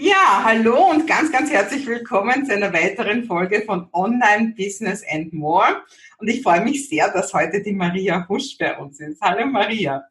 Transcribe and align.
Ja, 0.00 0.44
hallo 0.44 0.90
und 0.90 1.08
ganz, 1.08 1.32
ganz 1.32 1.50
herzlich 1.50 1.84
willkommen 1.84 2.46
zu 2.46 2.52
einer 2.54 2.72
weiteren 2.72 3.24
Folge 3.24 3.62
von 3.62 3.88
Online 3.92 4.54
Business 4.56 5.02
and 5.10 5.32
More. 5.32 5.82
Und 6.18 6.28
ich 6.28 6.40
freue 6.40 6.60
mich 6.60 6.88
sehr, 6.88 7.10
dass 7.10 7.34
heute 7.34 7.60
die 7.64 7.72
Maria 7.72 8.24
Husch 8.28 8.56
bei 8.56 8.78
uns 8.78 9.00
ist. 9.00 9.20
Hallo 9.20 9.44
Maria. 9.46 10.04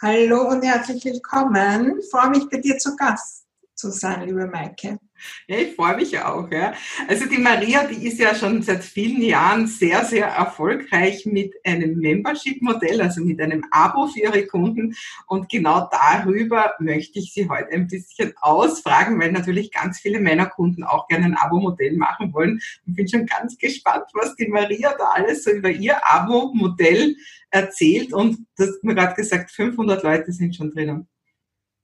Hallo 0.00 0.48
und 0.48 0.64
herzlich 0.64 1.04
willkommen. 1.04 1.98
Ich 2.00 2.08
freue 2.10 2.30
mich 2.30 2.48
bei 2.48 2.56
dir 2.56 2.78
zu 2.78 2.96
Gast 2.96 3.44
zu 3.74 3.90
sein, 3.90 4.26
liebe 4.26 4.46
Maike. 4.46 4.98
Ja, 5.46 5.56
ich 5.56 5.74
freue 5.74 5.96
mich 5.96 6.18
auch. 6.18 6.50
Ja. 6.50 6.74
Also 7.08 7.26
die 7.26 7.38
Maria, 7.38 7.84
die 7.84 8.06
ist 8.06 8.18
ja 8.18 8.34
schon 8.34 8.62
seit 8.62 8.84
vielen 8.84 9.22
Jahren 9.22 9.66
sehr, 9.66 10.04
sehr 10.04 10.26
erfolgreich 10.26 11.26
mit 11.26 11.54
einem 11.64 11.98
Membership-Modell, 11.98 13.00
also 13.00 13.22
mit 13.22 13.40
einem 13.40 13.64
Abo 13.70 14.08
für 14.08 14.20
ihre 14.20 14.46
Kunden. 14.46 14.94
Und 15.26 15.48
genau 15.48 15.88
darüber 15.90 16.74
möchte 16.78 17.18
ich 17.18 17.32
Sie 17.32 17.48
heute 17.48 17.70
ein 17.72 17.86
bisschen 17.86 18.32
ausfragen, 18.40 19.20
weil 19.20 19.32
natürlich 19.32 19.72
ganz 19.72 20.00
viele 20.00 20.20
meiner 20.20 20.46
Kunden 20.46 20.84
auch 20.84 21.08
gerne 21.08 21.26
ein 21.26 21.36
Abo-Modell 21.36 21.96
machen 21.96 22.32
wollen. 22.32 22.60
Und 22.86 22.94
bin 22.94 23.08
schon 23.08 23.26
ganz 23.26 23.56
gespannt, 23.58 24.06
was 24.14 24.36
die 24.36 24.48
Maria 24.48 24.94
da 24.96 25.10
alles 25.14 25.44
so 25.44 25.50
über 25.50 25.70
ihr 25.70 25.96
Abo-Modell 26.06 27.16
erzählt. 27.50 28.12
Und 28.12 28.46
du 28.56 28.64
hast 28.64 28.84
mir 28.84 28.94
gerade 28.94 29.14
gesagt, 29.14 29.50
500 29.50 30.02
Leute 30.02 30.32
sind 30.32 30.54
schon 30.54 30.70
drinnen. 30.70 31.08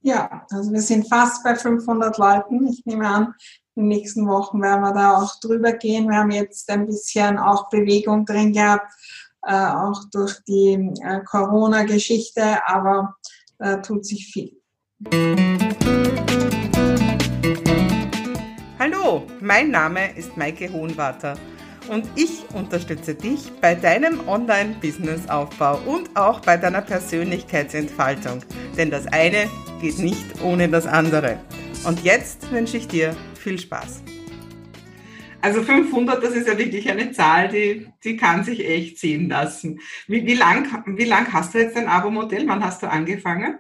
Ja, 0.06 0.44
also 0.50 0.70
wir 0.70 0.82
sind 0.82 1.08
fast 1.08 1.42
bei 1.42 1.54
500 1.54 2.18
Leuten. 2.18 2.68
Ich 2.68 2.84
nehme 2.84 3.08
an, 3.08 3.34
in 3.74 3.84
den 3.84 3.88
nächsten 3.88 4.28
Wochen 4.28 4.60
werden 4.60 4.82
wir 4.82 4.92
da 4.92 5.16
auch 5.16 5.40
drüber 5.40 5.72
gehen. 5.72 6.10
Wir 6.10 6.18
haben 6.18 6.30
jetzt 6.30 6.70
ein 6.70 6.84
bisschen 6.84 7.38
auch 7.38 7.70
Bewegung 7.70 8.26
drin 8.26 8.52
gehabt, 8.52 8.92
äh, 9.46 9.54
auch 9.54 10.04
durch 10.12 10.40
die 10.46 10.92
äh, 11.02 11.20
Corona-Geschichte, 11.24 12.42
aber 12.66 13.14
da 13.58 13.78
tut 13.78 14.04
sich 14.04 14.26
viel. 14.26 14.60
Hallo, 18.78 19.22
mein 19.40 19.70
Name 19.70 20.14
ist 20.18 20.36
Maike 20.36 20.70
Hohenwarter 20.70 21.38
und 21.88 22.06
ich 22.16 22.44
unterstütze 22.54 23.14
dich 23.14 23.52
bei 23.60 23.74
deinem 23.74 24.26
Online-Business-Aufbau 24.28 25.80
und 25.86 26.16
auch 26.16 26.40
bei 26.40 26.56
deiner 26.56 26.80
Persönlichkeitsentfaltung. 26.80 28.42
Denn 28.76 28.90
das 28.90 29.06
eine 29.06 29.48
geht 29.80 29.98
nicht 29.98 30.42
ohne 30.42 30.68
das 30.68 30.86
andere. 30.86 31.38
Und 31.86 32.02
jetzt 32.02 32.50
wünsche 32.50 32.76
ich 32.76 32.88
dir 32.88 33.14
viel 33.34 33.58
Spaß. 33.58 34.02
Also 35.42 35.62
500, 35.62 36.24
das 36.24 36.34
ist 36.34 36.48
ja 36.48 36.56
wirklich 36.56 36.90
eine 36.90 37.12
Zahl, 37.12 37.48
die, 37.48 37.86
die 38.02 38.16
kann 38.16 38.44
sich 38.44 38.66
echt 38.66 38.98
sehen 38.98 39.28
lassen. 39.28 39.78
Wie, 40.06 40.24
wie 40.24 40.34
lang, 40.34 40.66
wie 40.86 41.04
lang 41.04 41.30
hast 41.32 41.52
du 41.52 41.58
jetzt 41.58 41.76
dein 41.76 41.86
Abo-Modell? 41.86 42.48
Wann 42.48 42.64
hast 42.64 42.82
du 42.82 42.88
angefangen? 42.88 43.58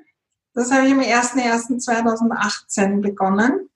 Das 0.54 0.72
habe 0.72 0.86
ich 0.86 0.92
am 0.92 1.00
01.01.2018 1.00 3.02
begonnen. 3.02 3.68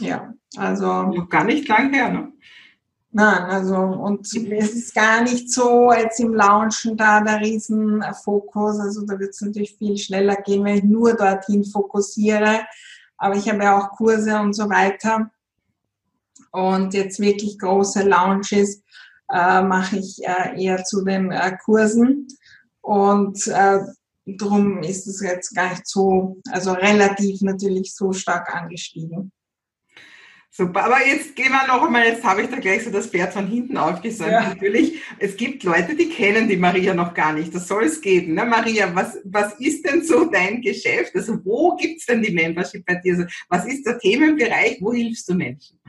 Ja, 0.00 0.34
also. 0.56 1.04
Noch 1.04 1.30
gar 1.30 1.44
nicht 1.44 1.68
lang 1.68 1.94
her, 1.94 2.10
ne? 2.10 2.32
Nein, 3.14 3.42
also 3.42 3.76
und 3.76 4.24
es 4.24 4.34
ist 4.74 4.94
gar 4.94 5.22
nicht 5.22 5.50
so 5.50 5.92
jetzt 5.92 6.18
im 6.18 6.32
Launchen 6.32 6.96
da 6.96 7.20
der 7.20 7.40
Riesenfokus. 7.40 8.80
Also 8.80 9.04
da 9.04 9.18
wird 9.18 9.30
es 9.30 9.42
natürlich 9.42 9.76
viel 9.76 9.98
schneller 9.98 10.36
gehen, 10.36 10.64
wenn 10.64 10.78
ich 10.78 10.84
nur 10.84 11.12
dorthin 11.14 11.62
fokussiere. 11.62 12.62
Aber 13.18 13.36
ich 13.36 13.46
habe 13.50 13.64
ja 13.64 13.78
auch 13.78 13.90
Kurse 13.90 14.38
und 14.40 14.54
so 14.54 14.70
weiter. 14.70 15.30
Und 16.52 16.94
jetzt 16.94 17.20
wirklich 17.20 17.58
große 17.58 18.02
Launches 18.02 18.82
äh, 19.30 19.62
mache 19.62 19.98
ich 19.98 20.24
äh, 20.24 20.62
eher 20.62 20.82
zu 20.82 21.04
den 21.04 21.32
äh, 21.32 21.56
Kursen. 21.62 22.28
Und 22.80 23.46
äh, 23.46 23.80
darum 24.24 24.82
ist 24.82 25.06
es 25.06 25.20
jetzt 25.20 25.54
gar 25.54 25.70
nicht 25.70 25.86
so, 25.86 26.38
also 26.50 26.72
relativ 26.72 27.42
natürlich 27.42 27.94
so 27.94 28.14
stark 28.14 28.54
angestiegen. 28.54 29.32
Super, 30.54 30.84
aber 30.84 31.06
jetzt 31.06 31.34
gehen 31.34 31.50
wir 31.50 31.66
noch 31.66 31.82
einmal, 31.82 32.04
jetzt 32.04 32.22
habe 32.22 32.42
ich 32.42 32.50
da 32.50 32.58
gleich 32.58 32.84
so 32.84 32.90
das 32.90 33.06
Pferd 33.06 33.32
von 33.32 33.46
hinten 33.46 33.78
aufgesäumt. 33.78 34.32
Ja. 34.32 34.48
Natürlich, 34.50 35.00
es 35.18 35.34
gibt 35.34 35.62
Leute, 35.64 35.96
die 35.96 36.10
kennen 36.10 36.46
die 36.46 36.58
Maria 36.58 36.92
noch 36.92 37.14
gar 37.14 37.32
nicht. 37.32 37.54
Das 37.54 37.66
soll 37.66 37.84
es 37.84 38.02
geben. 38.02 38.34
Ne? 38.34 38.44
Maria, 38.44 38.94
was, 38.94 39.16
was 39.24 39.58
ist 39.60 39.82
denn 39.86 40.04
so 40.04 40.26
dein 40.26 40.60
Geschäft? 40.60 41.16
Also 41.16 41.42
wo 41.42 41.74
gibt 41.76 42.00
es 42.00 42.06
denn 42.06 42.20
die 42.20 42.32
Membership 42.32 42.84
bei 42.84 42.96
dir? 42.96 43.14
Also, 43.14 43.24
was 43.48 43.64
ist 43.64 43.86
der 43.86 43.98
Themenbereich? 43.98 44.76
Wo 44.82 44.92
hilfst 44.92 45.26
du 45.30 45.34
Menschen? 45.34 45.80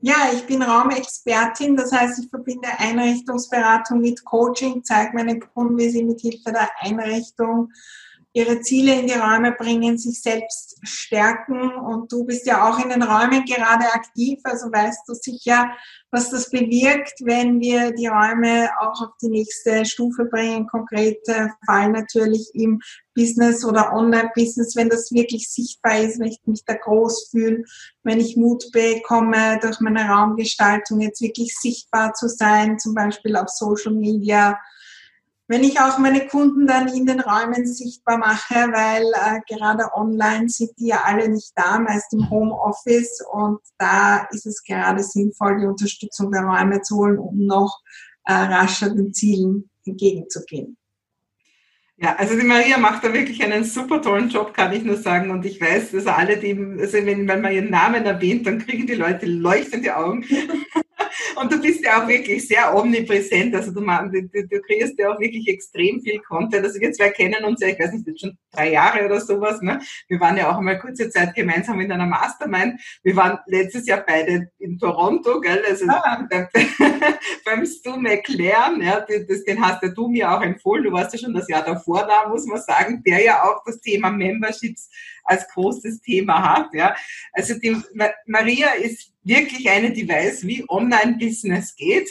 Ja, 0.00 0.30
ich 0.34 0.42
bin 0.44 0.60
Raumexpertin, 0.60 1.76
das 1.76 1.92
heißt, 1.92 2.22
ich 2.22 2.28
verbinde 2.28 2.68
Einrichtungsberatung 2.76 4.02
mit 4.02 4.22
Coaching, 4.22 4.84
zeige 4.84 5.14
meinen 5.14 5.40
Kunden, 5.40 5.78
wie 5.78 5.88
sie 5.88 6.04
mit 6.04 6.20
Hilfe 6.20 6.52
der 6.52 6.68
Einrichtung 6.80 7.70
ihre 8.32 8.60
Ziele 8.60 9.00
in 9.00 9.06
die 9.08 9.14
Räume 9.14 9.52
bringen, 9.52 9.98
sich 9.98 10.22
selbst 10.22 10.78
stärken. 10.82 11.72
Und 11.74 12.12
du 12.12 12.24
bist 12.24 12.46
ja 12.46 12.68
auch 12.68 12.78
in 12.78 12.90
den 12.90 13.02
Räumen 13.02 13.44
gerade 13.44 13.92
aktiv, 13.92 14.38
also 14.44 14.66
weißt 14.70 15.00
du 15.08 15.14
sicher, 15.14 15.70
was 16.12 16.30
das 16.30 16.50
bewirkt, 16.50 17.14
wenn 17.24 17.60
wir 17.60 17.92
die 17.92 18.06
Räume 18.06 18.70
auch 18.80 19.00
auf 19.02 19.16
die 19.20 19.30
nächste 19.30 19.84
Stufe 19.84 20.24
bringen. 20.26 20.66
Konkrete 20.68 21.50
Fall 21.66 21.90
natürlich 21.90 22.50
im 22.54 22.80
Business 23.14 23.64
oder 23.64 23.92
Online-Business, 23.92 24.76
wenn 24.76 24.88
das 24.88 25.10
wirklich 25.10 25.50
sichtbar 25.50 25.98
ist, 26.00 26.20
wenn 26.20 26.28
ich 26.28 26.40
mich 26.46 26.64
da 26.64 26.74
groß 26.74 27.28
fühle, 27.30 27.64
wenn 28.04 28.20
ich 28.20 28.36
Mut 28.36 28.70
bekomme, 28.72 29.58
durch 29.60 29.80
meine 29.80 30.08
Raumgestaltung 30.08 31.00
jetzt 31.00 31.20
wirklich 31.20 31.56
sichtbar 31.56 32.14
zu 32.14 32.28
sein, 32.28 32.78
zum 32.78 32.94
Beispiel 32.94 33.36
auf 33.36 33.48
Social 33.48 33.92
Media, 33.92 34.58
wenn 35.50 35.64
ich 35.64 35.80
auch 35.80 35.98
meine 35.98 36.28
Kunden 36.28 36.64
dann 36.64 36.86
in 36.86 37.06
den 37.06 37.18
Räumen 37.18 37.66
sichtbar 37.66 38.18
mache, 38.18 38.54
weil 38.54 39.02
äh, 39.02 39.40
gerade 39.52 39.92
online 39.94 40.48
sind 40.48 40.70
die 40.78 40.86
ja 40.86 41.02
alle 41.04 41.28
nicht 41.28 41.50
da, 41.56 41.80
meist 41.80 42.12
im 42.12 42.30
Homeoffice 42.30 43.20
und 43.32 43.58
da 43.76 44.28
ist 44.30 44.46
es 44.46 44.62
gerade 44.62 45.02
sinnvoll, 45.02 45.58
die 45.58 45.66
Unterstützung 45.66 46.30
der 46.30 46.42
Räume 46.42 46.82
zu 46.82 46.98
holen, 46.98 47.18
um 47.18 47.46
noch 47.46 47.80
äh, 48.26 48.32
rascher 48.32 48.90
den 48.90 49.12
Zielen 49.12 49.68
entgegenzugehen. 49.84 50.76
Ja, 51.96 52.14
also 52.14 52.38
die 52.38 52.46
Maria 52.46 52.78
macht 52.78 53.02
da 53.02 53.12
wirklich 53.12 53.42
einen 53.42 53.64
super 53.64 54.00
tollen 54.00 54.28
Job, 54.28 54.54
kann 54.54 54.72
ich 54.72 54.84
nur 54.84 54.98
sagen. 54.98 55.32
Und 55.32 55.44
ich 55.44 55.60
weiß, 55.60 55.90
dass 55.90 56.06
alle, 56.06 56.36
die, 56.36 56.56
also 56.78 56.96
wenn, 57.04 57.26
wenn 57.26 57.40
man 57.40 57.52
ihren 57.52 57.70
Namen 57.70 58.06
erwähnt, 58.06 58.46
dann 58.46 58.60
kriegen 58.60 58.86
die 58.86 58.94
Leute 58.94 59.26
leuchtende 59.26 59.96
Augen. 59.96 60.24
Und 61.40 61.50
du 61.50 61.58
bist 61.58 61.82
ja 61.82 62.02
auch 62.02 62.06
wirklich 62.06 62.46
sehr 62.46 62.76
omnipräsent. 62.76 63.54
Also 63.54 63.70
du, 63.70 63.80
du, 63.80 64.46
du 64.46 64.60
kriegst 64.60 64.98
ja 64.98 65.10
auch 65.10 65.18
wirklich 65.18 65.48
extrem 65.48 66.02
viel 66.02 66.18
Content. 66.20 66.66
Also 66.66 66.78
wir 66.78 66.92
zwei 66.92 67.08
kennen 67.08 67.42
uns 67.44 67.62
ja, 67.62 67.68
ich 67.68 67.78
weiß 67.78 67.92
nicht, 67.92 68.06
jetzt 68.06 68.20
schon 68.20 68.36
drei 68.52 68.72
Jahre 68.72 69.06
oder 69.06 69.18
sowas. 69.22 69.62
Ne? 69.62 69.80
Wir 70.08 70.20
waren 70.20 70.36
ja 70.36 70.50
auch 70.50 70.58
einmal 70.58 70.78
kurze 70.78 71.08
Zeit 71.08 71.34
gemeinsam 71.34 71.80
in 71.80 71.90
einer 71.90 72.04
Mastermind. 72.04 72.78
Wir 73.02 73.16
waren 73.16 73.38
letztes 73.46 73.86
Jahr 73.86 74.04
beide 74.06 74.50
in 74.58 74.78
Toronto, 74.78 75.40
gell? 75.40 75.64
Also 75.66 75.86
ah. 75.88 76.28
beim 77.46 77.64
Stu 77.64 77.96
McLaren, 77.96 78.82
ja, 78.82 79.00
das, 79.00 79.44
den 79.44 79.64
hast 79.64 79.82
ja 79.82 79.88
du 79.88 80.08
mir 80.08 80.30
auch 80.30 80.42
empfohlen. 80.42 80.84
Du 80.84 80.92
warst 80.92 81.14
ja 81.14 81.20
schon 81.20 81.32
das 81.32 81.48
Jahr 81.48 81.64
davor 81.64 82.06
da, 82.06 82.28
muss 82.28 82.44
man 82.44 82.60
sagen, 82.60 83.02
der 83.06 83.24
ja 83.24 83.44
auch 83.44 83.62
das 83.64 83.80
Thema 83.80 84.10
Memberships 84.10 84.90
als 85.24 85.48
großes 85.48 86.02
Thema 86.02 86.54
hat. 86.54 86.74
Ja. 86.74 86.94
Also 87.32 87.54
die 87.58 87.76
Maria 88.26 88.72
ist 88.72 89.10
wirklich 89.22 89.68
eine, 89.68 89.92
die 89.92 90.08
weiß, 90.08 90.46
wie 90.46 90.64
Online-Business 91.30 91.76
geht 91.76 92.08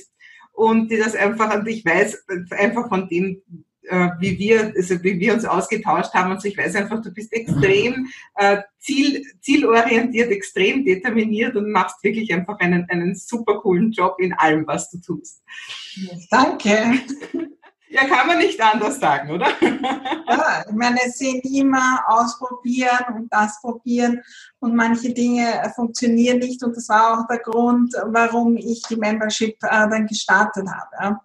und 0.51 0.89
die 0.89 0.97
das 0.97 1.15
einfach, 1.15 1.53
und 1.55 1.67
ich 1.67 1.85
weiß 1.85 2.25
einfach 2.51 2.89
von 2.89 3.07
dem, 3.07 3.41
äh, 3.83 4.09
wie 4.19 4.37
wir, 4.37 4.73
also 4.75 5.01
wie 5.03 5.19
wir 5.19 5.33
uns 5.33 5.45
ausgetauscht 5.45 6.13
haben 6.13 6.31
und 6.31 6.43
ich 6.43 6.57
weiß 6.57 6.75
einfach, 6.75 7.01
du 7.01 7.11
bist 7.11 7.33
extrem 7.33 8.07
äh, 8.35 8.61
ziel, 8.79 9.23
zielorientiert, 9.41 10.31
extrem 10.31 10.85
determiniert 10.85 11.55
und 11.55 11.71
machst 11.71 12.03
wirklich 12.03 12.33
einfach 12.33 12.59
einen, 12.59 12.85
einen 12.89 13.15
super 13.15 13.59
coolen 13.61 13.91
Job 13.91 14.15
in 14.19 14.33
allem, 14.33 14.67
was 14.67 14.89
du 14.91 14.99
tust. 14.99 15.43
Danke. 16.29 16.99
Ja, 17.91 18.05
kann 18.05 18.27
man 18.27 18.37
nicht 18.37 18.61
anders 18.61 18.99
sagen, 18.99 19.31
oder? 19.31 19.47
Ja, 19.61 20.63
ich 20.67 20.75
meine, 20.75 20.99
es 21.05 21.17
sind 21.17 21.43
immer 21.43 22.03
ausprobieren 22.07 23.15
und 23.15 23.33
das 23.33 23.59
probieren 23.61 24.21
und 24.59 24.75
manche 24.75 25.11
Dinge 25.11 25.71
funktionieren 25.75 26.37
nicht 26.37 26.63
und 26.63 26.77
das 26.77 26.87
war 26.87 27.19
auch 27.19 27.27
der 27.27 27.39
Grund, 27.39 27.93
warum 28.05 28.57
ich 28.57 28.83
die 28.83 28.95
Membership 28.95 29.55
äh, 29.63 29.89
dann 29.89 30.05
gestartet 30.05 30.67
habe. 30.69 31.19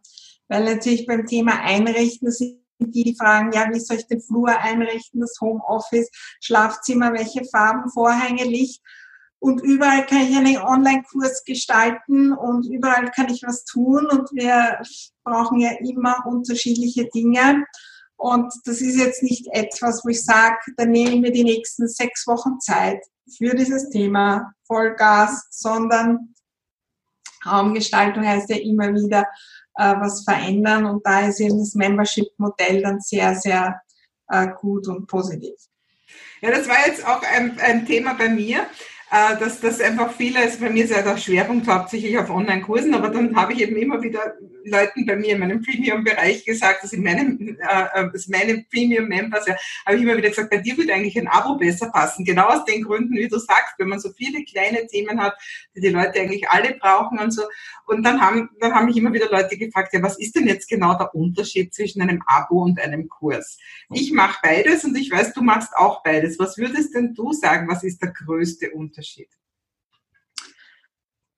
Weil 0.48 0.64
natürlich 0.64 1.06
beim 1.06 1.26
Thema 1.26 1.60
Einrichten 1.60 2.30
sind 2.30 2.60
die, 2.78 3.04
die 3.04 3.16
fragen, 3.16 3.52
ja, 3.52 3.68
wie 3.70 3.80
soll 3.80 3.98
ich 3.98 4.06
den 4.06 4.20
Flur 4.20 4.48
einrichten, 4.48 5.20
das 5.20 5.36
Homeoffice, 5.40 6.10
Schlafzimmer, 6.40 7.12
welche 7.12 7.44
Farben, 7.44 7.90
Vorhänge, 7.90 8.44
Licht 8.44 8.82
und 9.44 9.62
überall 9.62 10.06
kann 10.06 10.22
ich 10.22 10.34
einen 10.34 10.56
Online-Kurs 10.56 11.44
gestalten 11.44 12.32
und 12.32 12.64
überall 12.64 13.10
kann 13.10 13.28
ich 13.28 13.42
was 13.42 13.66
tun 13.66 14.06
und 14.06 14.30
wir 14.32 14.80
brauchen 15.22 15.60
ja 15.60 15.72
immer 15.80 16.24
unterschiedliche 16.26 17.10
Dinge. 17.14 17.66
Und 18.16 18.54
das 18.64 18.80
ist 18.80 18.96
jetzt 18.96 19.22
nicht 19.22 19.46
etwas, 19.52 20.02
wo 20.02 20.08
ich 20.08 20.24
sage, 20.24 20.56
dann 20.78 20.92
nehme 20.92 21.10
ich 21.10 21.20
mir 21.20 21.30
die 21.30 21.44
nächsten 21.44 21.86
sechs 21.88 22.26
Wochen 22.26 22.58
Zeit 22.58 23.04
für 23.36 23.54
dieses 23.54 23.90
Thema 23.90 24.54
Vollgas, 24.66 25.46
sondern 25.50 26.34
Raumgestaltung 27.44 28.26
heißt 28.26 28.48
ja 28.48 28.56
immer 28.56 28.94
wieder 28.94 29.26
äh, 29.76 29.94
was 30.00 30.24
verändern 30.24 30.86
und 30.86 31.04
da 31.04 31.28
ist 31.28 31.40
eben 31.40 31.58
das 31.58 31.74
Membership-Modell 31.74 32.80
dann 32.80 32.98
sehr, 33.00 33.34
sehr 33.34 33.78
äh, 34.28 34.48
gut 34.58 34.88
und 34.88 35.06
positiv. 35.06 35.52
Ja, 36.40 36.50
das 36.50 36.66
war 36.66 36.86
jetzt 36.86 37.06
auch 37.06 37.22
ein, 37.22 37.60
ein 37.60 37.84
Thema 37.84 38.14
bei 38.14 38.30
mir 38.30 38.66
äh, 39.14 39.38
dass 39.38 39.60
das 39.60 39.80
einfach 39.80 40.10
viele, 40.10 40.40
also 40.40 40.58
bei 40.58 40.70
mir 40.70 40.84
ist 40.84 40.90
ja 40.90 41.02
der 41.02 41.16
Schwerpunkt 41.16 41.68
hauptsächlich 41.68 42.18
auf 42.18 42.30
Online-Kursen, 42.30 42.94
aber 42.94 43.10
dann 43.10 43.36
habe 43.36 43.52
ich 43.52 43.62
eben 43.62 43.76
immer 43.76 44.02
wieder 44.02 44.34
Leuten 44.64 45.06
bei 45.06 45.16
mir 45.16 45.34
in 45.34 45.40
meinem 45.40 45.62
Premium-Bereich 45.62 46.44
gesagt, 46.44 46.82
dass 46.82 46.92
in 46.92 47.02
meinem, 47.02 47.58
äh, 47.60 48.00
äh 48.00 48.10
meine 48.28 48.64
Premium-Members, 48.70 49.46
ja, 49.46 49.56
habe 49.86 49.96
ich 49.96 50.02
immer 50.02 50.16
wieder 50.16 50.28
gesagt, 50.28 50.50
bei 50.50 50.58
dir 50.58 50.76
würde 50.76 50.92
eigentlich 50.94 51.18
ein 51.18 51.28
Abo 51.28 51.56
besser 51.56 51.90
passen. 51.90 52.24
Genau 52.24 52.46
aus 52.48 52.64
den 52.64 52.82
Gründen, 52.82 53.14
wie 53.14 53.28
du 53.28 53.38
sagst, 53.38 53.74
wenn 53.78 53.88
man 53.88 54.00
so 54.00 54.10
viele 54.12 54.44
kleine 54.44 54.86
Themen 54.86 55.20
hat, 55.20 55.34
die 55.74 55.80
die 55.80 55.88
Leute 55.88 56.20
eigentlich 56.20 56.48
alle 56.48 56.74
brauchen 56.74 57.18
und 57.18 57.30
so. 57.30 57.42
Und 57.86 58.02
dann 58.02 58.20
haben, 58.20 58.50
dann 58.60 58.74
haben 58.74 58.86
mich 58.86 58.96
immer 58.96 59.12
wieder 59.12 59.30
Leute 59.30 59.56
gefragt, 59.56 59.92
ja, 59.92 60.02
was 60.02 60.18
ist 60.18 60.34
denn 60.34 60.46
jetzt 60.46 60.68
genau 60.68 60.96
der 60.96 61.14
Unterschied 61.14 61.74
zwischen 61.74 62.00
einem 62.02 62.22
Abo 62.26 62.62
und 62.62 62.80
einem 62.80 63.08
Kurs? 63.08 63.58
Ich 63.92 64.12
mache 64.12 64.38
beides 64.42 64.84
und 64.84 64.96
ich 64.96 65.10
weiß, 65.10 65.34
du 65.34 65.42
machst 65.42 65.76
auch 65.76 66.02
beides. 66.02 66.38
Was 66.38 66.56
würdest 66.56 66.94
denn 66.94 67.14
du 67.14 67.32
sagen, 67.32 67.68
was 67.68 67.84
ist 67.84 68.00
der 68.02 68.12
größte 68.12 68.70
Unterschied? 68.70 69.28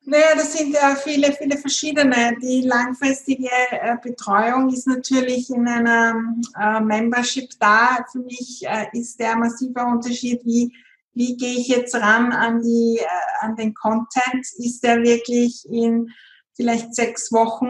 Naja, 0.09 0.37
das 0.37 0.53
sind 0.53 0.73
ja 0.73 0.95
viele, 0.95 1.33
viele 1.33 1.59
verschiedene. 1.59 2.37
Die 2.41 2.61
langfristige 2.61 3.51
äh, 3.73 3.97
Betreuung 4.01 4.73
ist 4.73 4.87
natürlich 4.87 5.51
in 5.51 5.67
einer 5.67 6.15
äh, 6.57 6.81
Membership 6.81 7.51
da. 7.59 8.07
Für 8.13 8.21
mich 8.21 8.65
äh, 8.65 8.87
ist 8.93 9.19
der 9.19 9.35
massive 9.35 9.81
Unterschied, 9.81 10.45
wie, 10.45 10.73
wie 11.13 11.37
gehe 11.37 11.59
ich 11.59 11.67
jetzt 11.67 11.97
ran 11.97 12.33
an, 12.33 12.63
die, 12.63 13.01
an 13.41 13.57
den 13.57 13.75
Content? 13.75 14.47
Ist 14.59 14.85
der 14.85 15.03
wirklich 15.03 15.67
in 15.69 16.09
vielleicht 16.55 16.95
sechs 16.95 17.33
Wochen 17.33 17.67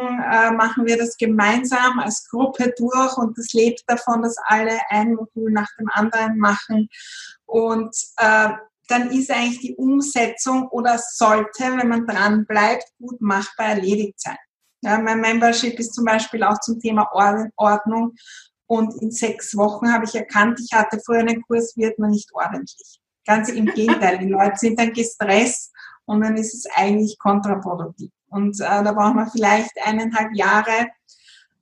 machen 0.57 0.87
wir 0.87 0.97
das 0.97 1.17
gemeinsam 1.17 1.99
als 1.99 2.29
Gruppe 2.29 2.73
durch 2.79 3.17
und 3.17 3.37
das 3.37 3.53
lebt 3.53 3.83
davon, 3.89 4.23
dass 4.23 4.37
alle 4.47 4.79
ein 4.91 5.15
Modul 5.15 5.51
nach 5.51 5.67
dem 5.77 5.89
anderen 5.91 6.39
machen. 6.39 6.89
Und 7.47 7.97
dann 8.89 9.11
ist 9.11 9.31
eigentlich 9.31 9.61
die 9.61 9.77
Umsetzung 9.77 10.69
oder 10.69 10.99
sollte, 10.99 11.65
wenn 11.77 11.89
man 11.89 12.07
dran 12.07 12.47
bleibt, 12.47 12.85
gut 12.99 13.21
machbar 13.21 13.67
erledigt 13.67 14.21
sein. 14.21 14.37
Ja, 14.83 14.99
mein 14.99 15.21
Membership 15.21 15.79
ist 15.81 15.95
zum 15.95 16.05
Beispiel 16.05 16.43
auch 16.43 16.61
zum 16.61 16.79
Thema 16.79 17.09
Ordnung 17.57 18.15
und 18.67 19.01
in 19.01 19.11
sechs 19.11 19.57
Wochen 19.57 19.93
habe 19.93 20.05
ich 20.05 20.15
erkannt, 20.15 20.61
ich 20.61 20.77
hatte 20.77 21.01
früher 21.05 21.21
einen 21.21 21.43
Kurs, 21.43 21.77
wird 21.77 21.99
man 21.99 22.11
nicht 22.11 22.33
ordentlich. 22.35 23.01
Ganz 23.25 23.49
im 23.49 23.67
Gegenteil, 23.67 24.19
die 24.19 24.29
Leute 24.29 24.57
sind 24.57 24.79
dann 24.79 24.93
gestresst 24.93 25.73
und 26.05 26.21
dann 26.21 26.37
ist 26.37 26.55
es 26.55 26.67
eigentlich 26.75 27.19
kontraproduktiv. 27.19 28.11
Und 28.29 28.61
äh, 28.61 28.65
da 28.85 28.93
braucht 28.93 29.15
man 29.15 29.31
vielleicht 29.31 29.71
eineinhalb 29.85 30.35
Jahre 30.35 30.89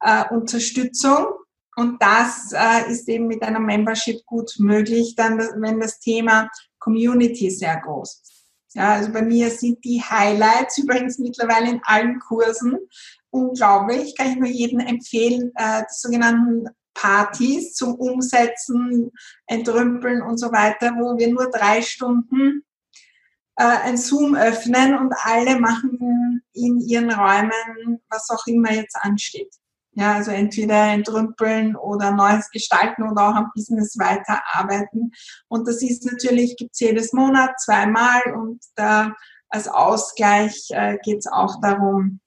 äh, 0.01 0.25
Unterstützung. 0.31 1.27
Und 1.77 2.01
das 2.03 2.53
äh, 2.53 2.91
ist 2.91 3.09
eben 3.09 3.27
mit 3.27 3.43
einer 3.43 3.61
Membership 3.61 4.25
gut 4.27 4.55
möglich, 4.59 5.15
dann, 5.17 5.39
wenn 5.39 5.81
das 5.81 5.99
Thema 5.99 6.49
Community 6.85 7.51
sehr 7.51 7.81
groß 7.81 8.23
Ja, 8.75 8.95
also 8.95 9.11
bei 9.11 9.23
mir 9.23 9.51
sind 9.51 9.83
die 9.85 10.03
Highlights 10.03 10.79
übrigens 10.83 11.19
mittlerweile 11.19 11.71
in 11.71 11.81
allen 11.85 12.21
Kursen 12.21 12.79
unglaublich. 13.31 14.15
Kann 14.17 14.31
ich 14.31 14.37
nur 14.37 14.49
jedem 14.49 14.81
empfehlen, 14.81 15.51
äh, 15.57 15.83
die 15.83 15.95
sogenannten 15.95 16.69
Partys 16.95 17.75
zum 17.75 17.95
Umsetzen, 17.97 19.11
Entrümpeln 19.47 20.23
und 20.23 20.39
so 20.39 20.53
weiter, 20.53 20.93
wo 20.97 21.19
wir 21.19 21.29
nur 21.29 21.51
drei 21.51 21.83
Stunden 21.83 22.65
äh, 23.57 23.65
ein 23.65 23.97
Zoom 23.97 24.37
öffnen 24.37 24.97
und 24.97 25.13
alle 25.25 25.59
machen 25.59 26.43
in 26.53 26.81
ihren 26.81 27.11
Räumen, 27.11 28.01
was 28.09 28.31
auch 28.31 28.47
immer 28.47 28.73
jetzt 28.73 28.97
ansteht. 28.97 29.53
Ja, 29.97 30.15
also 30.15 30.33
entweder 30.33 30.93
entrümpeln 30.93 31.77
oder 31.77 32.11
Neues 32.11 32.51
gestalten 32.51 33.05
oder 33.05 33.29
auch 33.29 33.35
am 33.35 33.53
Business 33.55 33.97
weiterarbeiten. 33.97 35.13
Und 35.49 35.69
das 35.69 35.83
ist 35.83 36.05
natürlich, 36.05 36.57
gibt's 36.57 36.81
jedes 36.81 37.13
Monat 37.13 37.61
zweimal 37.61 38.23
und 38.35 38.61
da 38.75 39.15
als 39.49 39.69
Ausgleich 39.69 40.67
äh, 40.71 40.99
geht 41.05 41.19
es 41.19 41.29
auch 41.29 41.61
darum, 41.61 42.19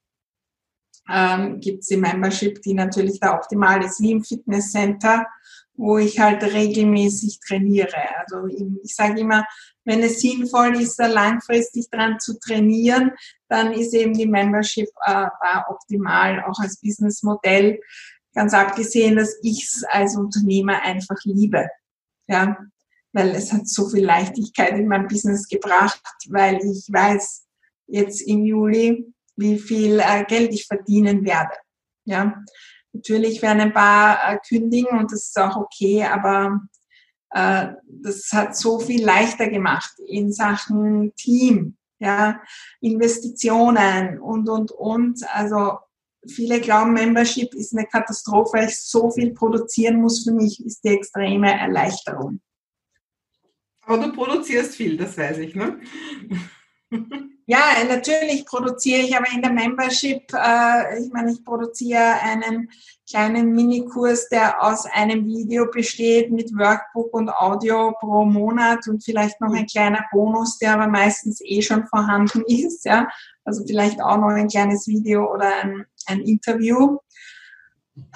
ähm, 1.10 1.60
gibt 1.60 1.88
die 1.88 1.96
Membership, 1.96 2.62
die 2.62 2.74
natürlich 2.74 3.20
da 3.20 3.34
optimal 3.34 3.84
ist, 3.84 4.00
wie 4.00 4.12
im 4.12 4.24
Fitnesscenter, 4.24 5.26
wo 5.74 5.98
ich 5.98 6.18
halt 6.18 6.42
regelmäßig 6.42 7.40
trainiere. 7.46 7.96
Also 8.18 8.46
ich 8.46 8.94
sage 8.94 9.20
immer, 9.20 9.44
wenn 9.88 10.02
es 10.02 10.20
sinnvoll 10.20 10.78
ist, 10.82 10.98
da 10.98 11.06
langfristig 11.06 11.88
dran 11.90 12.20
zu 12.20 12.38
trainieren, 12.38 13.12
dann 13.48 13.72
ist 13.72 13.94
eben 13.94 14.12
die 14.12 14.26
Membership 14.26 14.88
äh, 15.06 15.26
da 15.40 15.64
optimal, 15.70 16.44
auch 16.44 16.60
als 16.60 16.78
Businessmodell. 16.78 17.80
Ganz 18.34 18.52
abgesehen, 18.52 19.16
dass 19.16 19.34
ich 19.42 19.64
es 19.64 19.84
als 19.84 20.14
Unternehmer 20.14 20.82
einfach 20.82 21.16
liebe. 21.24 21.70
Ja, 22.26 22.58
weil 23.14 23.30
es 23.30 23.50
hat 23.50 23.66
so 23.66 23.88
viel 23.88 24.04
Leichtigkeit 24.04 24.72
in 24.72 24.88
mein 24.88 25.08
Business 25.08 25.48
gebracht, 25.48 26.02
weil 26.28 26.56
ich 26.56 26.86
weiß 26.92 27.46
jetzt 27.86 28.20
im 28.20 28.44
Juli, 28.44 29.10
wie 29.36 29.58
viel 29.58 30.00
äh, 30.00 30.22
Geld 30.24 30.52
ich 30.52 30.66
verdienen 30.66 31.24
werde. 31.24 31.54
Ja, 32.04 32.44
natürlich 32.92 33.40
werden 33.40 33.62
ein 33.62 33.72
paar 33.72 34.18
äh, 34.22 34.38
kündigen 34.46 34.98
und 34.98 35.10
das 35.10 35.28
ist 35.28 35.38
auch 35.38 35.56
okay, 35.56 36.04
aber 36.04 36.60
das 37.30 38.30
hat 38.32 38.56
so 38.56 38.78
viel 38.78 39.04
leichter 39.04 39.48
gemacht 39.48 39.92
in 40.06 40.32
Sachen 40.32 41.14
Team, 41.14 41.76
ja, 41.98 42.40
Investitionen 42.80 44.18
und, 44.20 44.48
und, 44.48 44.70
und. 44.72 45.20
Also 45.34 45.78
viele 46.26 46.60
glauben, 46.60 46.92
Membership 46.92 47.54
ist 47.54 47.76
eine 47.76 47.86
Katastrophe, 47.86 48.58
weil 48.58 48.68
ich 48.68 48.80
so 48.80 49.10
viel 49.10 49.32
produzieren 49.32 50.00
muss. 50.00 50.24
Für 50.24 50.32
mich 50.32 50.64
ist 50.64 50.82
die 50.84 50.88
extreme 50.88 51.52
Erleichterung. 51.58 52.40
Aber 53.82 54.06
du 54.06 54.12
produzierst 54.12 54.74
viel, 54.74 54.96
das 54.96 55.16
weiß 55.16 55.38
ich, 55.38 55.54
ne? 55.54 55.80
Ja, 57.50 57.82
natürlich 57.88 58.44
produziere 58.44 59.00
ich, 59.00 59.16
aber 59.16 59.24
in 59.32 59.40
der 59.40 59.52
Membership, 59.52 60.30
äh, 60.34 61.02
ich 61.02 61.10
meine, 61.10 61.32
ich 61.32 61.42
produziere 61.42 62.20
einen 62.20 62.68
kleinen 63.08 63.54
Minikurs, 63.54 64.28
der 64.28 64.62
aus 64.62 64.84
einem 64.84 65.24
Video 65.24 65.66
besteht 65.70 66.30
mit 66.30 66.52
Workbook 66.54 67.14
und 67.14 67.30
Audio 67.30 67.94
pro 68.00 68.26
Monat 68.26 68.86
und 68.86 69.02
vielleicht 69.02 69.40
noch 69.40 69.54
ein 69.54 69.66
kleiner 69.66 70.04
Bonus, 70.12 70.58
der 70.58 70.74
aber 70.74 70.88
meistens 70.88 71.40
eh 71.42 71.62
schon 71.62 71.86
vorhanden 71.86 72.44
ist. 72.46 72.84
Ja, 72.84 73.08
also 73.46 73.64
vielleicht 73.66 74.02
auch 74.02 74.18
noch 74.18 74.28
ein 74.28 74.48
kleines 74.48 74.86
Video 74.86 75.32
oder 75.32 75.50
ein, 75.62 75.86
ein 76.06 76.20
Interview. 76.20 76.98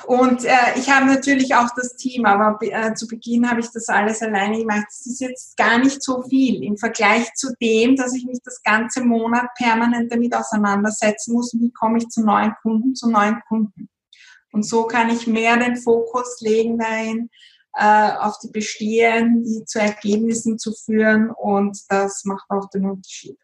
Und 0.06 0.44
äh, 0.44 0.76
ich 0.76 0.90
habe 0.90 1.06
natürlich 1.06 1.54
auch 1.54 1.68
das 1.76 1.96
Team, 1.96 2.24
aber 2.24 2.58
äh, 2.60 2.94
zu 2.94 3.06
Beginn 3.06 3.48
habe 3.48 3.60
ich 3.60 3.70
das 3.70 3.88
alles 3.88 4.22
alleine 4.22 4.58
gemacht. 4.58 4.86
Das 4.88 5.06
ist 5.06 5.20
jetzt 5.20 5.56
gar 5.56 5.78
nicht 5.78 6.02
so 6.02 6.22
viel 6.22 6.62
im 6.62 6.76
Vergleich 6.76 7.32
zu 7.34 7.54
dem, 7.60 7.96
dass 7.96 8.14
ich 8.14 8.24
mich 8.24 8.38
das 8.44 8.62
ganze 8.62 9.02
Monat 9.02 9.46
permanent 9.56 10.12
damit 10.12 10.34
auseinandersetzen 10.34 11.34
muss, 11.34 11.54
wie 11.54 11.72
komme 11.72 11.98
ich 11.98 12.08
zu 12.08 12.24
neuen 12.24 12.54
Kunden, 12.62 12.94
zu 12.94 13.10
neuen 13.10 13.40
Kunden. 13.48 13.88
Und 14.52 14.66
so 14.66 14.86
kann 14.86 15.08
ich 15.08 15.26
mehr 15.26 15.56
den 15.56 15.76
Fokus 15.76 16.40
legen 16.40 16.78
dahin, 16.78 17.30
äh, 17.74 18.12
auf 18.18 18.38
die 18.40 18.50
bestehenden, 18.50 19.44
die 19.44 19.64
zu 19.64 19.78
Ergebnissen 19.80 20.58
zu 20.58 20.72
führen 20.72 21.30
und 21.30 21.78
das 21.88 22.24
macht 22.24 22.44
auch 22.50 22.68
den 22.68 22.84
Unterschied 22.84 23.38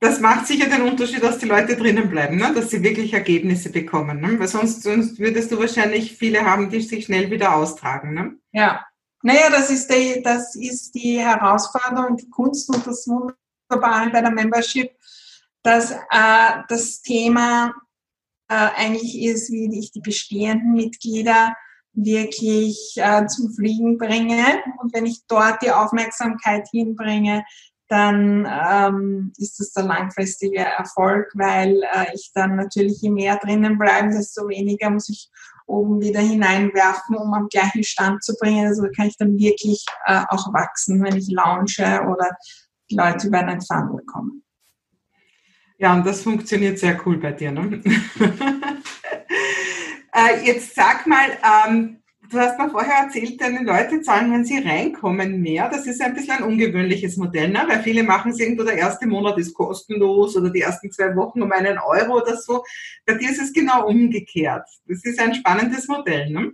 das 0.00 0.18
macht 0.18 0.46
sicher 0.46 0.66
den 0.66 0.82
Unterschied, 0.82 1.22
dass 1.22 1.38
die 1.38 1.46
Leute 1.46 1.76
drinnen 1.76 2.08
bleiben, 2.08 2.36
ne? 2.36 2.52
dass 2.54 2.70
sie 2.70 2.82
wirklich 2.82 3.12
Ergebnisse 3.12 3.70
bekommen. 3.70 4.20
Ne? 4.20 4.38
Weil 4.40 4.48
sonst, 4.48 4.82
sonst 4.82 5.18
würdest 5.18 5.52
du 5.52 5.58
wahrscheinlich 5.58 6.16
viele 6.16 6.44
haben, 6.44 6.70
die 6.70 6.80
sich 6.80 7.04
schnell 7.04 7.30
wieder 7.30 7.54
austragen. 7.54 8.14
Ne? 8.14 8.36
Ja. 8.52 8.84
Naja, 9.22 9.50
das 9.50 9.68
ist, 9.68 9.92
die, 9.92 10.22
das 10.22 10.56
ist 10.56 10.94
die 10.94 11.18
Herausforderung, 11.18 12.16
die 12.16 12.30
Kunst 12.30 12.74
und 12.74 12.86
das 12.86 13.06
Wunderbare 13.06 14.08
bei 14.10 14.22
der 14.22 14.30
Membership, 14.30 14.90
dass 15.62 15.90
äh, 15.90 16.62
das 16.68 17.02
Thema 17.02 17.74
äh, 18.48 18.54
eigentlich 18.54 19.22
ist, 19.22 19.52
wie 19.52 19.78
ich 19.78 19.92
die 19.92 20.00
bestehenden 20.00 20.72
Mitglieder 20.72 21.54
wirklich 21.92 22.94
äh, 22.96 23.26
zum 23.26 23.52
Fliegen 23.52 23.98
bringe. 23.98 24.62
Und 24.80 24.94
wenn 24.94 25.04
ich 25.04 25.26
dort 25.28 25.60
die 25.60 25.70
Aufmerksamkeit 25.70 26.68
hinbringe, 26.70 27.44
dann 27.90 28.46
ähm, 28.48 29.32
ist 29.36 29.58
das 29.58 29.72
der 29.72 29.84
langfristige 29.84 30.60
Erfolg, 30.60 31.30
weil 31.34 31.82
äh, 31.92 32.06
ich 32.14 32.30
dann 32.32 32.54
natürlich 32.54 33.02
je 33.02 33.10
mehr 33.10 33.36
drinnen 33.36 33.78
bleibe, 33.78 34.10
desto 34.10 34.48
weniger 34.48 34.90
muss 34.90 35.08
ich 35.08 35.28
oben 35.66 36.00
wieder 36.00 36.20
hineinwerfen, 36.20 37.16
um 37.16 37.34
am 37.34 37.48
gleichen 37.48 37.82
Stand 37.82 38.22
zu 38.22 38.34
bringen. 38.36 38.66
Also 38.66 38.84
kann 38.96 39.08
ich 39.08 39.16
dann 39.16 39.36
wirklich 39.38 39.84
äh, 40.06 40.22
auch 40.28 40.52
wachsen, 40.52 41.02
wenn 41.02 41.16
ich 41.16 41.30
launche 41.30 42.02
oder 42.08 42.30
die 42.90 42.96
Leute 42.96 43.26
über 43.26 43.38
einen 43.38 43.60
Funnel 43.60 44.04
kommen. 44.06 44.44
Ja, 45.78 45.94
und 45.94 46.06
das 46.06 46.22
funktioniert 46.22 46.78
sehr 46.78 47.00
cool 47.06 47.16
bei 47.16 47.32
dir. 47.32 47.50
Ne? 47.50 47.82
äh, 50.12 50.44
jetzt 50.44 50.76
sag 50.76 51.06
mal, 51.06 51.30
ähm, 51.66 51.99
Du 52.30 52.38
hast 52.38 52.56
mir 52.60 52.70
vorher 52.70 53.06
erzählt, 53.06 53.40
deine 53.40 53.64
Leute 53.64 54.02
zahlen, 54.02 54.32
wenn 54.32 54.44
sie 54.44 54.58
reinkommen, 54.58 55.40
mehr. 55.40 55.68
Das 55.68 55.84
ist 55.86 56.00
ein 56.00 56.14
bisschen 56.14 56.36
ein 56.36 56.44
ungewöhnliches 56.44 57.16
Modell, 57.16 57.48
ne? 57.48 57.64
weil 57.66 57.82
viele 57.82 58.04
machen 58.04 58.30
es 58.30 58.38
irgendwo, 58.38 58.62
der 58.62 58.78
erste 58.78 59.08
Monat 59.08 59.36
ist 59.38 59.52
kostenlos 59.52 60.36
oder 60.36 60.48
die 60.48 60.60
ersten 60.60 60.92
zwei 60.92 61.16
Wochen 61.16 61.42
um 61.42 61.50
einen 61.50 61.78
Euro 61.78 62.18
oder 62.18 62.36
so. 62.36 62.64
Bei 63.04 63.14
dir 63.14 63.30
ist 63.30 63.42
es 63.42 63.52
genau 63.52 63.88
umgekehrt. 63.88 64.64
Das 64.86 65.04
ist 65.04 65.18
ein 65.18 65.34
spannendes 65.34 65.88
Modell. 65.88 66.30
Ne? 66.30 66.52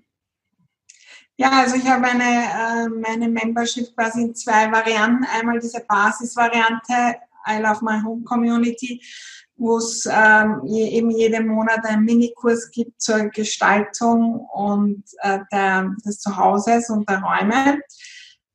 Ja, 1.37 1.51
also 1.51 1.77
ich 1.77 1.87
habe 1.87 2.07
eine, 2.07 2.25
äh, 2.25 2.89
meine 2.89 3.29
Membership 3.29 3.95
quasi 3.95 4.23
in 4.23 4.35
zwei 4.35 4.73
Varianten. 4.73 5.27
Einmal 5.27 5.61
diese 5.61 5.85
Basisvariante, 5.87 7.17
I 7.47 7.61
Love 7.61 7.85
My 7.85 8.01
Home 8.03 8.25
Community, 8.25 9.03
wo 9.57 9.79
es 9.79 10.07
ähm, 10.11 10.63
eben 10.67 11.11
jeden 11.11 11.49
Monat 11.49 11.85
einen 11.85 12.05
Minikurs 12.05 12.71
gibt 12.71 13.01
zur 13.01 13.31
Gestaltung 13.31 14.47
und 14.53 15.05
äh, 15.23 15.41
der, 15.51 15.95
des 16.05 16.21
Zuhauses 16.21 16.91
und 16.91 17.09
der 17.09 17.23
Räume. 17.23 17.81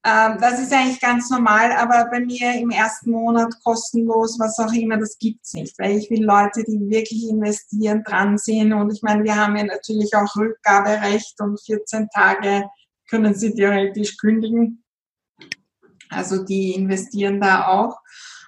Ähm, 0.04 0.38
das 0.40 0.60
ist 0.60 0.74
eigentlich 0.74 1.00
ganz 1.00 1.30
normal, 1.30 1.72
aber 1.74 2.10
bei 2.10 2.20
mir 2.20 2.56
im 2.56 2.72
ersten 2.72 3.12
Monat 3.12 3.54
kostenlos, 3.64 4.40
was 4.40 4.58
auch 4.58 4.74
immer, 4.74 4.98
das 4.98 5.18
gibt's 5.20 5.54
nicht, 5.54 5.78
weil 5.78 5.98
ich 5.98 6.10
will 6.10 6.24
Leute, 6.24 6.64
die 6.64 6.90
wirklich 6.90 7.30
investieren, 7.30 8.04
dran 8.04 8.38
sehen. 8.38 8.74
Und 8.74 8.92
ich 8.92 9.04
meine, 9.04 9.24
wir 9.24 9.36
haben 9.36 9.56
ja 9.56 9.64
natürlich 9.64 10.16
auch 10.16 10.36
Rückgaberecht 10.36 11.40
und 11.40 11.62
14 11.62 12.10
Tage 12.10 12.66
können 13.10 13.36
sie 13.36 13.54
theoretisch 13.54 14.18
kündigen. 14.18 14.84
Also 16.10 16.44
die 16.44 16.74
investieren 16.74 17.40
da 17.40 17.68
auch. 17.68 18.00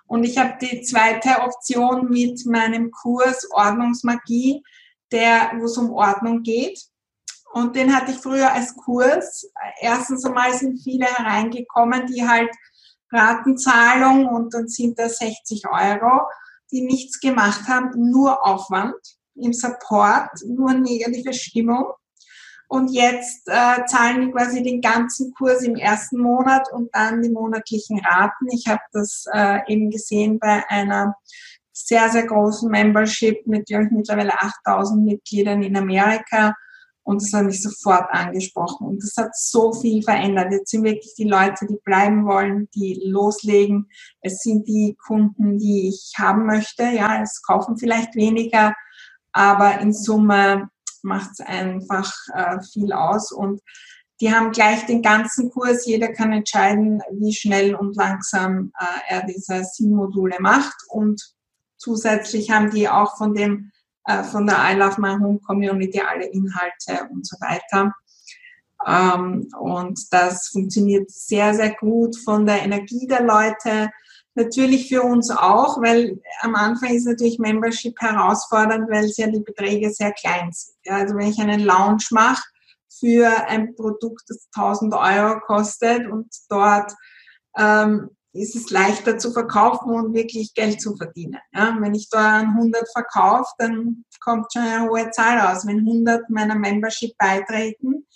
Und 0.08 0.24
ich 0.24 0.38
habe 0.38 0.58
die 0.62 0.82
zweite 0.82 1.42
Option 1.42 2.10
mit 2.10 2.46
meinem 2.46 2.92
Kurs 2.92 3.50
Ordnungsmagie, 3.52 4.64
der, 5.12 5.52
wo 5.58 5.66
es 5.66 5.78
um 5.78 5.92
Ordnung 5.92 6.44
geht. 6.44 6.80
Und 7.54 7.76
den 7.76 7.96
hatte 7.96 8.12
ich 8.12 8.18
früher 8.18 8.52
als 8.52 8.76
Kurs. 8.76 9.48
Erstens 9.80 10.26
einmal 10.26 10.54
sind 10.54 10.82
viele 10.82 11.06
hereingekommen, 11.06 12.08
die 12.08 12.28
halt 12.28 12.50
Ratenzahlung 13.12 14.28
und 14.28 14.54
dann 14.54 14.68
sind 14.68 14.98
das 14.98 15.18
60 15.18 15.68
Euro, 15.68 16.28
die 16.72 16.82
nichts 16.82 17.20
gemacht 17.20 17.68
haben, 17.68 17.92
nur 18.10 18.46
Aufwand 18.46 18.96
im 19.36 19.54
Support, 19.54 20.30
nur 20.48 20.74
negative 20.74 21.34
Stimmung. 21.34 21.86
Und 22.74 22.88
jetzt 22.88 23.48
äh, 23.50 23.86
zahlen 23.86 24.22
die 24.22 24.32
quasi 24.32 24.64
den 24.64 24.82
ganzen 24.82 25.32
Kurs 25.36 25.62
im 25.62 25.76
ersten 25.76 26.20
Monat 26.20 26.74
und 26.74 26.90
dann 26.96 27.22
die 27.22 27.30
monatlichen 27.30 28.00
Raten. 28.00 28.48
Ich 28.52 28.68
habe 28.68 28.82
das 28.92 29.26
äh, 29.32 29.60
eben 29.68 29.92
gesehen 29.92 30.40
bei 30.40 30.68
einer 30.70 31.14
sehr, 31.72 32.10
sehr 32.10 32.26
großen 32.26 32.72
Membership 32.72 33.46
mit, 33.46 33.68
glaube 33.68 33.86
ich, 33.86 33.92
mittlerweile 33.92 34.34
8000 34.42 35.06
Mitgliedern 35.06 35.62
in 35.62 35.78
Amerika 35.78 36.56
und 37.04 37.22
das 37.22 37.32
hat 37.32 37.46
mich 37.46 37.62
sofort 37.62 38.10
angesprochen. 38.10 38.88
Und 38.88 39.04
das 39.04 39.18
hat 39.18 39.38
so 39.38 39.72
viel 39.74 40.02
verändert. 40.02 40.52
Jetzt 40.52 40.72
sind 40.72 40.84
wirklich 40.84 41.14
die 41.16 41.30
Leute, 41.30 41.68
die 41.68 41.78
bleiben 41.86 42.26
wollen, 42.26 42.70
die 42.74 43.00
loslegen. 43.06 43.88
Es 44.22 44.40
sind 44.40 44.68
die 44.68 44.98
Kunden, 45.06 45.60
die 45.60 45.90
ich 45.90 46.14
haben 46.18 46.48
möchte. 46.48 46.86
Ja, 46.86 47.22
es 47.22 47.44
kaufen 47.44 47.78
vielleicht 47.78 48.16
weniger, 48.16 48.74
aber 49.32 49.80
in 49.80 49.94
Summe 49.94 50.70
macht 51.04 51.32
es 51.34 51.40
einfach 51.42 52.12
äh, 52.34 52.62
viel 52.62 52.94
aus. 52.94 53.32
Und 53.32 53.62
die 54.22 54.34
haben 54.34 54.52
gleich 54.52 54.86
den 54.86 55.02
ganzen 55.02 55.52
Kurs. 55.52 55.86
Jeder 55.86 56.12
kann 56.12 56.34
entscheiden, 56.34 57.02
wie 57.12 57.34
schnell 57.34 57.76
und 57.76 57.96
langsam 57.96 58.72
äh, 58.80 59.14
er 59.16 59.26
diese 59.26 59.64
sieben 59.64 59.96
Module 59.96 60.38
macht. 60.40 60.76
Und 60.90 61.22
zusätzlich 61.78 62.52
haben 62.52 62.72
die 62.72 62.90
auch 62.90 63.18
von 63.18 63.34
dem 63.34 63.72
äh, 64.06 64.24
von 64.24 64.46
der 64.46 64.58
I 64.60 64.76
Love 64.76 65.00
My 65.00 65.14
Home 65.20 65.40
Community 65.40 66.02
alle 66.02 66.26
Inhalte 66.26 67.08
und 67.12 67.26
so 67.26 67.38
weiter. 67.40 67.94
Ähm, 68.86 69.48
und 69.60 70.00
das 70.12 70.50
funktioniert 70.50 71.10
sehr, 71.10 71.54
sehr 71.54 71.74
gut 71.76 72.18
von 72.18 72.46
der 72.46 72.64
Energie 72.64 73.08
der 73.08 73.24
Leute. 73.24 73.90
Natürlich 74.36 74.90
für 74.90 75.04
uns 75.04 75.30
auch, 75.30 75.80
weil 75.82 76.20
am 76.42 76.56
Anfang 76.56 76.96
ist 76.96 77.06
natürlich 77.06 77.38
Membership 77.38 77.96
herausfordernd, 78.00 78.90
weil 78.90 79.06
es 79.06 79.18
ja 79.18 79.28
die 79.28 79.42
Beträge 79.42 79.92
sehr 79.92 80.12
klein 80.12 80.52
sind. 80.52 80.76
Ja, 80.84 80.98
also 80.98 81.16
wenn 81.16 81.30
ich 81.30 81.40
einen 81.40 81.62
Launch 81.62 82.10
mache 82.12 82.44
für 83.00 83.30
ein 83.48 83.76
Produkt, 83.76 84.24
das 84.28 84.48
1000 84.56 84.94
Euro 84.94 85.40
kostet 85.42 86.08
und 86.08 86.28
dort 86.50 86.94
ähm, 87.58 88.10
ist 88.34 88.56
es 88.56 88.72
leichter 88.72 89.20
zu 89.20 89.32
verkaufen 89.32 89.94
und 89.94 90.14
wirklich 90.14 90.56
Geld 90.56 90.82
zu 90.82 90.96
verdienen. 90.96 91.40
Ja, 91.54 91.78
wenn 91.80 91.94
ich 91.94 92.10
da 92.10 92.40
100 92.40 92.92
verkaufe, 92.92 93.52
dann 93.60 94.04
kommt 94.20 94.52
schon 94.52 94.64
eine 94.64 94.90
hohe 94.90 95.12
Zahl 95.12 95.38
raus. 95.38 95.68
Wenn 95.68 95.80
100 95.80 96.30
meiner 96.32 96.56
Membership 96.56 97.16
beitreten, 97.18 98.08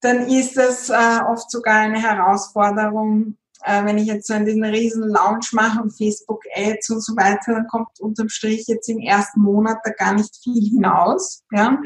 dann 0.00 0.28
ist 0.28 0.56
das 0.56 0.90
äh, 0.90 1.20
oft 1.28 1.50
sogar 1.50 1.76
eine 1.76 2.02
Herausforderung. 2.02 3.38
Äh, 3.64 3.84
wenn 3.86 3.96
ich 3.96 4.06
jetzt 4.06 4.26
so 4.26 4.34
einen 4.34 4.62
riesen 4.62 5.08
Launch 5.08 5.52
mache 5.52 5.80
und 5.80 5.96
Facebook 5.96 6.42
Ads 6.54 6.90
und 6.90 7.02
so 7.02 7.16
weiter, 7.16 7.54
dann 7.54 7.66
kommt 7.66 7.88
unterm 7.98 8.28
Strich 8.28 8.66
jetzt 8.66 8.88
im 8.88 9.00
ersten 9.00 9.40
Monat 9.40 9.78
da 9.84 9.90
gar 9.90 10.12
nicht 10.12 10.36
viel 10.42 10.62
hinaus. 10.62 11.42
Ja? 11.50 11.80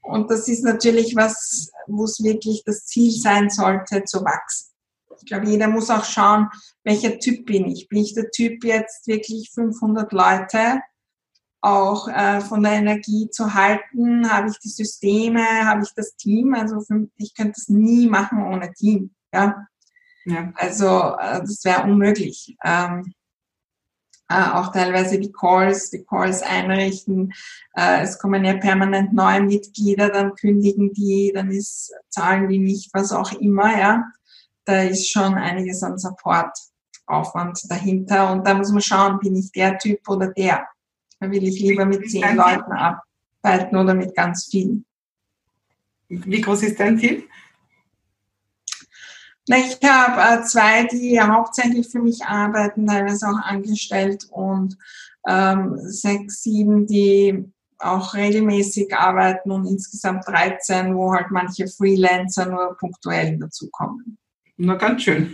Und 0.00 0.30
das 0.30 0.48
ist 0.48 0.64
natürlich 0.64 1.14
was, 1.14 1.70
wo 1.86 2.04
es 2.04 2.22
wirklich 2.22 2.62
das 2.64 2.86
Ziel 2.86 3.10
sein 3.12 3.50
sollte, 3.50 4.04
zu 4.04 4.24
wachsen. 4.24 4.72
Ich 5.18 5.26
glaube, 5.26 5.46
jeder 5.46 5.68
muss 5.68 5.90
auch 5.90 6.04
schauen, 6.04 6.48
welcher 6.84 7.18
Typ 7.18 7.44
bin 7.46 7.66
ich. 7.66 7.88
Bin 7.88 8.02
ich 8.02 8.14
der 8.14 8.30
Typ 8.30 8.64
jetzt 8.64 9.06
wirklich 9.06 9.50
500 9.52 10.12
Leute 10.12 10.80
auch 11.60 12.08
äh, 12.08 12.40
von 12.40 12.62
der 12.62 12.72
Energie 12.72 13.28
zu 13.30 13.52
halten? 13.52 14.30
Habe 14.30 14.48
ich 14.48 14.58
die 14.60 14.68
Systeme? 14.68 15.44
Habe 15.66 15.82
ich 15.82 15.92
das 15.94 16.16
Team? 16.16 16.54
Also 16.54 16.82
ich 17.16 17.34
könnte 17.34 17.54
es 17.56 17.68
nie 17.68 18.08
machen 18.08 18.42
ohne 18.46 18.72
Team. 18.72 19.14
Ja. 19.34 19.66
Ja. 20.26 20.52
Also 20.54 20.86
äh, 20.86 21.40
das 21.40 21.64
wäre 21.64 21.84
unmöglich. 21.84 22.56
Ähm, 22.64 23.14
äh, 24.28 24.50
auch 24.50 24.72
teilweise 24.72 25.18
die 25.20 25.32
Calls, 25.32 25.90
die 25.90 26.04
Calls 26.04 26.42
einrichten. 26.42 27.32
Äh, 27.74 28.02
es 28.02 28.18
kommen 28.18 28.44
ja 28.44 28.54
permanent 28.54 29.12
neue 29.12 29.42
Mitglieder, 29.42 30.10
dann 30.10 30.34
kündigen 30.34 30.92
die, 30.92 31.32
dann 31.34 31.50
ist, 31.50 31.92
zahlen 32.08 32.48
die 32.48 32.58
nicht, 32.58 32.92
was 32.92 33.12
auch 33.12 33.32
immer, 33.32 33.78
ja 33.78 34.04
da 34.66 34.82
ist 34.82 35.10
schon 35.10 35.34
einiges 35.34 35.82
an 35.82 35.98
Supportaufwand 35.98 37.70
dahinter. 37.70 38.32
Und 38.32 38.46
da 38.46 38.52
muss 38.52 38.70
man 38.70 38.82
schauen, 38.82 39.18
bin 39.20 39.36
ich 39.36 39.50
der 39.52 39.78
Typ 39.78 40.06
oder 40.08 40.28
der. 40.28 40.66
Da 41.18 41.30
will 41.30 41.46
ich 41.46 41.60
lieber 41.60 41.86
mit 41.86 42.10
zehn 42.10 42.36
Leuten 42.36 42.72
arbeiten 42.72 43.76
oder 43.76 43.94
mit 43.94 44.14
ganz 44.14 44.48
vielen. 44.50 44.84
Wie 46.08 46.40
groß 46.40 46.64
ist 46.64 46.78
dein 46.78 46.98
Team? 46.98 47.22
Na, 49.48 49.58
ich 49.58 49.78
habe 49.88 50.42
äh, 50.42 50.44
zwei, 50.44 50.84
die 50.84 51.20
hauptsächlich 51.20 51.88
für 51.88 52.00
mich 52.00 52.24
arbeiten, 52.24 52.86
teilweise 52.86 53.28
auch 53.28 53.40
angestellt 53.44 54.26
und 54.30 54.76
ähm, 55.28 55.76
sechs, 55.76 56.42
sieben, 56.42 56.86
die 56.86 57.44
auch 57.78 58.14
regelmäßig 58.14 58.96
arbeiten 58.96 59.50
und 59.50 59.66
insgesamt 59.66 60.26
13, 60.26 60.94
wo 60.96 61.12
halt 61.12 61.30
manche 61.30 61.68
Freelancer 61.68 62.46
nur 62.46 62.76
punktuell 62.78 63.38
dazukommen. 63.38 64.18
Na, 64.56 64.74
ganz 64.74 65.02
schön. 65.02 65.32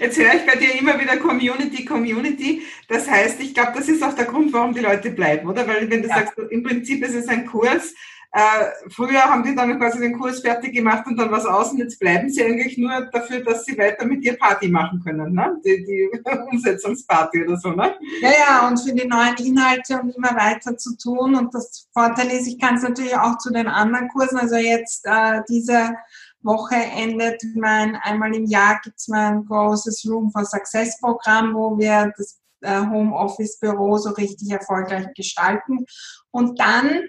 Jetzt 0.00 0.18
höre 0.18 0.34
ich 0.34 0.46
bei 0.46 0.56
dir 0.56 0.78
immer 0.78 0.98
wieder 0.98 1.18
Community, 1.18 1.84
Community. 1.84 2.62
Das 2.88 3.10
heißt, 3.10 3.40
ich 3.40 3.52
glaube, 3.52 3.72
das 3.74 3.88
ist 3.88 4.02
auch 4.02 4.14
der 4.14 4.24
Grund, 4.24 4.52
warum 4.52 4.72
die 4.72 4.80
Leute 4.80 5.10
bleiben, 5.10 5.46
oder? 5.48 5.68
Weil 5.68 5.90
wenn 5.90 6.02
du 6.02 6.08
ja. 6.08 6.14
sagst, 6.14 6.38
im 6.50 6.62
Prinzip 6.62 7.04
ist 7.04 7.14
es 7.14 7.28
ein 7.28 7.44
Kurs, 7.44 7.92
äh, 8.32 8.90
früher 8.90 9.22
haben 9.22 9.42
die 9.42 9.56
dann 9.56 9.76
quasi 9.78 9.98
den 9.98 10.16
Kurs 10.16 10.40
fertig 10.40 10.72
gemacht 10.72 11.04
und 11.06 11.16
dann 11.16 11.32
was 11.32 11.44
aus 11.44 11.72
und 11.72 11.78
jetzt 11.78 11.98
bleiben 11.98 12.28
sie 12.28 12.44
eigentlich 12.44 12.78
nur 12.78 13.08
dafür, 13.12 13.40
dass 13.40 13.64
sie 13.64 13.76
weiter 13.76 14.06
mit 14.06 14.24
dir 14.24 14.38
Party 14.38 14.68
machen 14.68 15.02
können, 15.04 15.34
ne? 15.34 15.60
Die, 15.64 15.84
die 15.84 16.08
Umsetzungsparty 16.52 17.44
oder 17.44 17.56
so, 17.56 17.72
ne? 17.72 17.96
Ja, 18.20 18.30
ja, 18.30 18.68
und 18.68 18.78
für 18.78 18.92
die 18.92 19.08
neuen 19.08 19.34
Inhalte 19.36 20.00
und 20.00 20.14
immer 20.14 20.36
weiter 20.36 20.76
zu 20.76 20.96
tun. 20.96 21.34
Und 21.34 21.52
das 21.52 21.88
Vorteil 21.92 22.30
ist, 22.30 22.46
ich 22.46 22.60
kann 22.60 22.76
es 22.76 22.82
natürlich 22.82 23.16
auch 23.16 23.38
zu 23.38 23.52
den 23.52 23.66
anderen 23.66 24.08
Kursen, 24.08 24.38
also 24.38 24.54
jetzt 24.56 25.06
äh, 25.06 25.40
diese 25.48 25.96
Woche 26.42 26.76
endet 26.76 27.42
mein, 27.56 27.96
einmal 27.96 28.34
im 28.34 28.46
Jahr 28.46 28.80
gibt 28.82 28.98
es 28.98 29.08
mein 29.08 29.44
großes 29.44 30.06
Room 30.08 30.30
for 30.30 30.44
Success 30.44 30.98
Programm, 31.00 31.54
wo 31.54 31.76
wir 31.76 32.12
das 32.16 32.40
äh, 32.60 32.78
Homeoffice 32.78 33.58
Büro 33.58 33.96
so 33.96 34.10
richtig 34.10 34.50
erfolgreich 34.50 35.08
gestalten. 35.14 35.84
Und 36.30 36.60
dann 36.60 37.02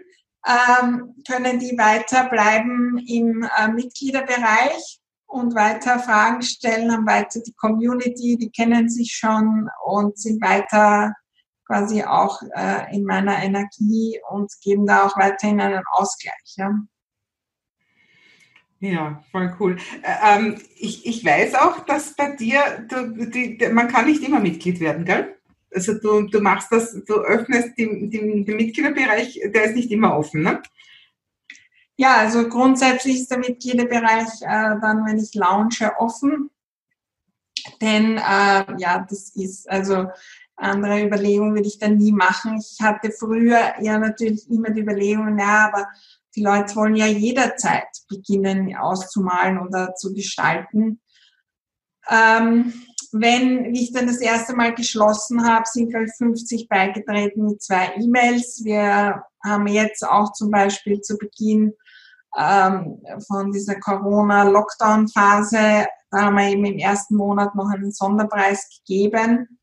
können 1.27 1.59
die 1.59 1.77
weiter 1.77 2.29
bleiben 2.29 2.97
im 3.07 3.43
äh, 3.43 3.67
Mitgliederbereich 3.69 4.99
und 5.27 5.55
weiter 5.55 5.99
Fragen 5.99 6.41
stellen, 6.41 6.91
haben 6.91 7.05
weiter 7.05 7.39
die 7.45 7.53
Community, 7.53 8.37
die 8.37 8.49
kennen 8.49 8.89
sich 8.89 9.13
schon 9.13 9.69
und 9.85 10.17
sind 10.17 10.41
weiter 10.41 11.13
quasi 11.65 12.03
auch 12.03 12.41
äh, 12.55 12.93
in 12.93 13.05
meiner 13.05 13.41
Energie 13.41 14.19
und 14.29 14.51
geben 14.61 14.85
da 14.85 15.05
auch 15.05 15.17
weiterhin 15.17 15.61
einen 15.61 15.83
Ausgleich. 15.91 16.55
Ja. 16.57 16.73
Ja, 18.79 19.23
voll 19.31 19.55
cool. 19.59 19.77
Ähm, 20.03 20.59
ich, 20.75 21.05
ich 21.05 21.23
weiß 21.23 21.53
auch, 21.53 21.85
dass 21.85 22.15
bei 22.15 22.35
dir, 22.35 22.85
du, 22.89 23.27
die, 23.27 23.59
man 23.71 23.87
kann 23.87 24.05
nicht 24.05 24.23
immer 24.23 24.39
Mitglied 24.39 24.79
werden, 24.79 25.05
gell? 25.05 25.37
Also 25.73 25.93
du, 25.93 26.27
du 26.27 26.41
machst 26.41 26.71
das, 26.71 26.93
du 27.05 27.13
öffnest 27.15 27.77
den, 27.77 28.09
den, 28.09 28.45
den 28.45 28.55
Mitgliederbereich, 28.57 29.39
der 29.53 29.63
ist 29.65 29.75
nicht 29.75 29.91
immer 29.91 30.17
offen, 30.17 30.43
ne? 30.43 30.61
Ja, 31.97 32.17
also 32.17 32.49
grundsätzlich 32.49 33.21
ist 33.21 33.31
der 33.31 33.37
Mitgliederbereich 33.37 34.41
äh, 34.41 34.79
dann, 34.81 35.05
wenn 35.05 35.19
ich 35.19 35.35
launche, 35.35 35.91
offen. 35.99 36.49
Denn 37.79 38.17
äh, 38.17 38.65
ja, 38.77 39.05
das 39.07 39.35
ist 39.35 39.69
also 39.69 40.07
andere 40.55 41.03
Überlegungen 41.05 41.53
würde 41.53 41.67
ich 41.67 41.79
dann 41.79 41.97
nie 41.97 42.11
machen. 42.11 42.59
Ich 42.59 42.81
hatte 42.81 43.11
früher 43.11 43.75
ja 43.81 43.99
natürlich 43.99 44.49
immer 44.49 44.71
die 44.71 44.81
Überlegung, 44.81 45.37
ja, 45.37 45.67
aber 45.67 45.87
Die 46.35 46.43
Leute 46.43 46.75
wollen 46.75 46.95
ja 46.95 47.07
jederzeit 47.07 47.87
beginnen 48.07 48.75
auszumalen 48.75 49.59
oder 49.59 49.95
zu 49.95 50.13
gestalten. 50.13 51.01
Ähm, 52.09 52.73
wenn, 53.11 53.73
wie 53.73 53.83
ich 53.83 53.93
dann 53.93 54.07
das 54.07 54.21
erste 54.21 54.55
Mal 54.55 54.73
geschlossen 54.73 55.45
habe, 55.45 55.65
sind 55.65 55.89
gleich 55.89 56.11
50 56.17 56.69
beigetreten 56.69 57.45
mit 57.45 57.61
zwei 57.61 57.93
E-Mails. 57.97 58.63
Wir 58.63 59.23
haben 59.43 59.67
jetzt 59.67 60.07
auch 60.07 60.31
zum 60.33 60.51
Beispiel 60.51 61.01
zu 61.01 61.17
Beginn 61.17 61.73
ähm, 62.37 63.01
von 63.27 63.51
dieser 63.51 63.79
Corona-Lockdown-Phase, 63.79 65.87
da 66.11 66.23
haben 66.23 66.35
wir 66.35 66.49
eben 66.49 66.65
im 66.65 66.77
ersten 66.77 67.15
Monat 67.15 67.55
noch 67.55 67.69
einen 67.69 67.91
Sonderpreis 67.91 68.67
gegeben. 68.79 69.59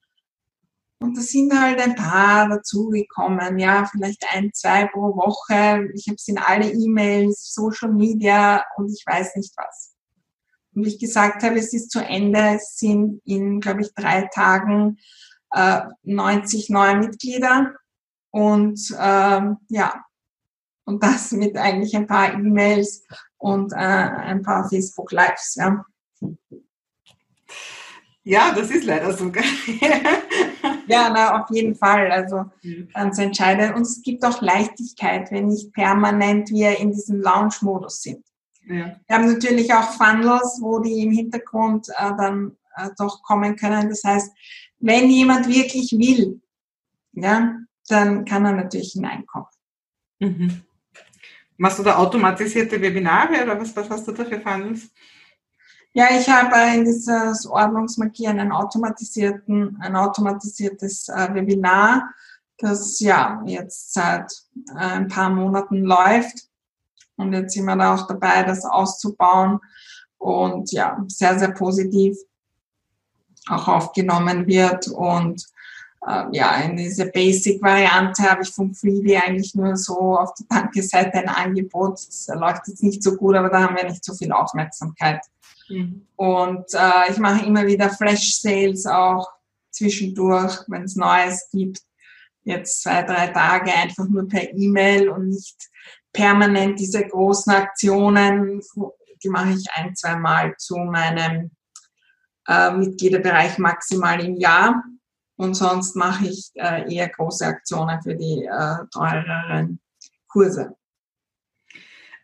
Und 1.00 1.16
da 1.16 1.20
sind 1.20 1.58
halt 1.58 1.80
ein 1.80 1.94
paar 1.94 2.48
dazugekommen, 2.48 3.58
ja, 3.58 3.84
vielleicht 3.84 4.24
ein, 4.32 4.50
zwei 4.52 4.86
pro 4.86 5.14
Woche. 5.14 5.88
Ich 5.94 6.08
habe 6.08 6.16
es 6.16 6.26
in 6.26 6.38
alle 6.38 6.72
E-Mails, 6.72 7.54
Social 7.54 7.92
Media 7.92 8.64
und 8.76 8.90
ich 8.90 9.04
weiß 9.06 9.36
nicht 9.36 9.54
was. 9.56 9.87
Und 10.74 10.84
wie 10.84 10.88
ich 10.88 10.98
gesagt 10.98 11.42
habe, 11.42 11.58
es 11.58 11.72
ist 11.72 11.90
zu 11.90 12.00
Ende. 12.00 12.56
Es 12.56 12.78
sind 12.78 13.20
in, 13.24 13.60
glaube 13.60 13.82
ich, 13.82 13.94
drei 13.94 14.28
Tagen 14.32 14.98
äh, 15.52 15.82
90 16.02 16.70
neue 16.70 16.96
Mitglieder. 16.96 17.74
Und 18.30 18.94
ähm, 18.98 19.58
ja, 19.68 20.04
und 20.84 21.02
das 21.02 21.32
mit 21.32 21.56
eigentlich 21.56 21.94
ein 21.96 22.06
paar 22.06 22.32
E-Mails 22.32 23.04
und 23.36 23.72
äh, 23.72 23.76
ein 23.76 24.42
paar 24.42 24.68
Facebook 24.68 25.12
Lives. 25.12 25.54
Ja. 25.56 25.84
ja, 28.22 28.52
das 28.52 28.70
ist 28.70 28.84
leider 28.84 29.12
so. 29.12 29.26
ja, 30.88 31.10
na, 31.10 31.42
auf 31.42 31.50
jeden 31.50 31.74
Fall. 31.74 32.10
Also 32.10 32.46
ganz 32.94 33.18
entscheidend. 33.18 33.76
Und 33.76 33.82
es 33.82 34.02
gibt 34.02 34.24
auch 34.24 34.40
Leichtigkeit, 34.40 35.30
wenn 35.30 35.48
nicht 35.48 35.72
permanent 35.72 36.50
wir 36.50 36.78
in 36.78 36.92
diesem 36.92 37.20
Launch-Modus 37.20 38.02
sind. 38.02 38.24
Ja. 38.68 39.00
Wir 39.06 39.16
haben 39.16 39.32
natürlich 39.32 39.72
auch 39.72 39.90
Funnels, 39.92 40.58
wo 40.60 40.78
die 40.80 41.02
im 41.02 41.12
Hintergrund 41.12 41.88
äh, 41.88 42.10
dann 42.16 42.56
äh, 42.76 42.90
doch 42.98 43.22
kommen 43.22 43.56
können. 43.56 43.88
Das 43.88 44.04
heißt, 44.04 44.30
wenn 44.78 45.10
jemand 45.10 45.48
wirklich 45.48 45.92
will, 45.92 46.40
ja, 47.12 47.56
dann 47.88 48.24
kann 48.24 48.44
er 48.44 48.52
natürlich 48.52 48.92
hineinkommen. 48.92 49.48
Mhm. 50.20 50.62
Machst 51.56 51.78
du 51.78 51.82
da 51.82 51.96
automatisierte 51.96 52.80
Webinare 52.80 53.42
oder 53.42 53.58
was, 53.58 53.74
was 53.74 53.90
hast 53.90 54.06
du 54.06 54.12
da 54.12 54.24
für 54.24 54.40
Funnels? 54.40 54.90
Ja, 55.92 56.06
ich 56.10 56.28
habe 56.28 56.54
in 56.76 56.84
dieses 56.84 57.46
Ordnungsmarkieren 57.46 58.38
einen 58.38 58.52
automatisierten, 58.52 59.78
ein 59.80 59.96
automatisiertes 59.96 61.08
äh, 61.08 61.34
Webinar, 61.34 62.14
das 62.58 63.00
ja 63.00 63.42
jetzt 63.46 63.94
seit 63.94 64.30
äh, 64.76 64.78
ein 64.78 65.08
paar 65.08 65.30
Monaten 65.30 65.82
läuft. 65.82 66.48
Und 67.18 67.32
jetzt 67.32 67.52
sind 67.54 67.66
wir 67.66 67.76
da 67.76 67.94
auch 67.94 68.06
dabei, 68.06 68.42
das 68.44 68.64
auszubauen 68.64 69.58
und 70.18 70.72
ja, 70.72 71.04
sehr, 71.08 71.38
sehr 71.38 71.52
positiv 71.52 72.16
auch 73.48 73.68
aufgenommen 73.68 74.46
wird. 74.46 74.88
Und 74.88 75.44
äh, 76.06 76.24
ja, 76.32 76.56
in 76.60 76.76
dieser 76.76 77.06
Basic-Variante 77.06 78.22
habe 78.22 78.42
ich 78.42 78.50
vom 78.50 78.74
Freebie 78.74 79.16
eigentlich 79.16 79.54
nur 79.54 79.76
so 79.76 80.16
auf 80.16 80.32
der 80.34 80.46
Danke-Seite 80.48 81.18
ein 81.18 81.28
Angebot. 81.28 81.94
Das 81.94 82.28
läuft 82.34 82.68
jetzt 82.68 82.82
nicht 82.82 83.02
so 83.02 83.16
gut, 83.16 83.36
aber 83.36 83.48
da 83.48 83.62
haben 83.62 83.76
wir 83.76 83.84
nicht 83.84 84.04
so 84.04 84.14
viel 84.14 84.32
Aufmerksamkeit. 84.32 85.20
Mhm. 85.68 86.06
Und 86.16 86.72
äh, 86.74 87.10
ich 87.10 87.18
mache 87.18 87.44
immer 87.44 87.66
wieder 87.66 87.90
Flash-Sales 87.90 88.86
auch 88.86 89.28
zwischendurch, 89.70 90.58
wenn 90.68 90.84
es 90.84 90.96
Neues 90.96 91.48
gibt. 91.52 91.82
Jetzt 92.44 92.82
zwei, 92.82 93.02
drei 93.02 93.28
Tage 93.28 93.72
einfach 93.74 94.08
nur 94.08 94.26
per 94.26 94.54
E-Mail 94.54 95.10
und 95.10 95.28
nicht 95.28 95.68
permanent 96.18 96.80
diese 96.80 97.06
großen 97.06 97.52
Aktionen, 97.52 98.60
die 99.22 99.28
mache 99.28 99.50
ich 99.50 99.64
ein, 99.74 99.94
zwei 99.94 100.16
Mal 100.16 100.56
zu 100.56 100.76
meinem 100.76 101.52
äh, 102.48 102.72
Mitgliederbereich 102.72 103.58
maximal 103.58 104.18
im 104.24 104.34
Jahr. 104.34 104.82
Und 105.36 105.54
sonst 105.54 105.94
mache 105.94 106.26
ich 106.26 106.50
äh, 106.54 106.92
eher 106.92 107.08
große 107.08 107.46
Aktionen 107.46 108.02
für 108.02 108.16
die 108.16 108.44
äh, 108.44 108.76
teureren 108.92 109.80
Kurse. 110.26 110.76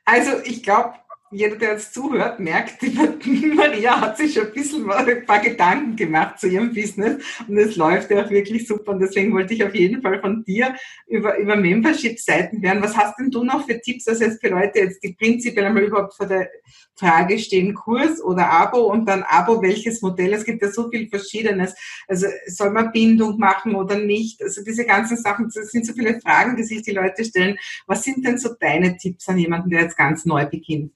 Also 0.05 0.41
ich 0.43 0.65
glaube, 0.65 0.95
jeder, 1.35 1.57
der 1.57 1.73
jetzt 1.73 1.93
zuhört, 1.93 2.39
merkt, 2.39 2.83
Maria 3.55 4.01
hat 4.01 4.17
sich 4.17 4.35
schon 4.35 4.47
ein 4.47 4.53
bisschen 4.53 4.91
ein 4.91 5.27
paar 5.27 5.41
Gedanken 5.41 5.97
gemacht 5.97 6.39
zu 6.39 6.47
ihrem 6.47 6.73
Business 6.73 7.23
und 7.49 7.59
es 7.59 7.77
läuft 7.77 8.11
ja 8.11 8.25
auch 8.25 8.31
wirklich 8.31 8.67
super 8.67 8.93
und 8.93 9.01
deswegen 9.01 9.33
wollte 9.33 9.55
ich 9.55 9.65
auf 9.65 9.75
jeden 9.75 10.01
Fall 10.01 10.21
von 10.21 10.45
dir 10.45 10.75
über, 11.07 11.37
über 11.39 11.57
Membership-Seiten 11.57 12.63
hören. 12.63 12.83
Was 12.83 12.97
hast 12.97 13.19
denn 13.19 13.31
du 13.31 13.43
noch 13.43 13.67
für 13.67 13.81
Tipps, 13.81 14.05
dass 14.05 14.21
jetzt 14.21 14.41
für 14.41 14.51
Leute 14.51 14.79
jetzt 14.79 15.03
die 15.03 15.15
prinzipiell 15.15 15.67
einmal 15.67 15.83
überhaupt 15.83 16.15
vor 16.15 16.27
der 16.27 16.49
Frage 16.97 17.39
stehen, 17.39 17.75
Kurs 17.75 18.23
oder 18.23 18.51
Abo 18.51 18.91
und 18.93 19.07
dann 19.07 19.25
Abo, 19.25 19.61
welches 19.61 20.03
Modell? 20.03 20.33
Es 20.33 20.45
gibt 20.45 20.63
ja 20.63 20.71
so 20.71 20.89
viel 20.89 21.09
Verschiedenes. 21.09 21.75
Also 22.07 22.29
soll 22.47 22.71
man 22.71 22.93
Bindung 22.93 23.39
machen 23.39 23.75
oder 23.75 23.99
nicht? 23.99 24.41
Also 24.43 24.63
diese 24.63 24.85
ganzen 24.85 25.17
Sachen, 25.17 25.51
das 25.53 25.71
sind 25.71 25.85
so 25.85 25.93
viele 25.93 26.21
Fragen, 26.21 26.57
die 26.57 26.63
sich 26.63 26.83
die 26.83 26.93
Leute 26.93 27.25
stellen. 27.25 27.59
Was 27.87 28.05
sind 28.05 28.25
denn 28.25 28.39
so 28.39 28.51
deine 28.59 28.97
Tipps 28.97 29.29
an 29.29 29.39
jemanden, 29.39 29.71
der 29.71 29.83
jetzt 29.83 29.97
ganz 29.97 30.25
neu 30.25 30.47
beginnt? 30.47 30.93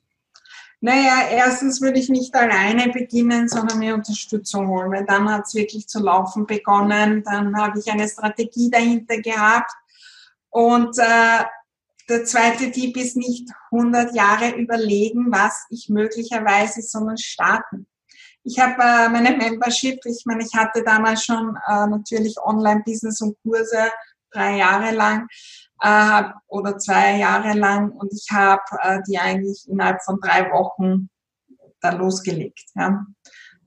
Naja, 0.81 1.29
erstens 1.31 1.81
würde 1.81 1.99
ich 1.99 2.09
nicht 2.09 2.35
alleine 2.37 2.93
beginnen, 2.93 3.49
sondern 3.49 3.81
mir 3.81 3.95
Unterstützung 3.95 4.69
holen, 4.69 4.93
weil 4.93 5.05
dann 5.05 5.29
hat 5.29 5.47
es 5.47 5.55
wirklich 5.55 5.88
zu 5.88 6.01
laufen 6.01 6.47
begonnen. 6.47 7.25
Dann 7.25 7.57
habe 7.57 7.81
ich 7.81 7.91
eine 7.91 8.09
Strategie 8.09 8.71
dahinter 8.71 9.21
gehabt. 9.21 9.73
Und 10.51 10.97
äh, 10.99 11.45
der 12.09 12.25
zweite 12.25 12.71
Tipp 12.71 12.97
ist 12.97 13.17
nicht 13.17 13.51
100 13.73 14.14
Jahre 14.14 14.51
überlegen, 14.57 15.33
was 15.33 15.67
ich 15.69 15.88
möglicherweise, 15.88 16.81
sondern 16.81 17.19
starten. 17.19 17.87
Ich 18.45 18.59
habe 18.61 18.81
äh, 18.81 19.09
meine 19.09 19.37
Membership, 19.37 19.99
ich 20.07 20.23
meine, 20.25 20.45
ich 20.45 20.55
hatte 20.55 20.85
damals 20.85 21.25
schon 21.25 21.59
äh, 21.67 21.87
natürlich 21.87 22.37
Online-Business 22.41 23.21
und 23.21 23.37
Kurse 23.43 23.91
drei 24.31 24.59
Jahre 24.59 24.95
lang 24.95 25.27
äh, 25.81 26.23
oder 26.49 26.79
zwei 26.79 27.19
Jahre 27.19 27.53
lang 27.53 27.91
und 27.93 28.12
ich 28.12 28.27
habe 28.31 28.62
äh, 28.83 29.01
die 29.09 29.19
eigentlich 29.19 29.69
innerhalb 29.69 30.03
von 30.03 30.21
drei 30.21 30.51
Wochen 30.51 31.09
da 31.81 31.91
losgelegt. 31.91 32.64
Ja. 32.75 33.07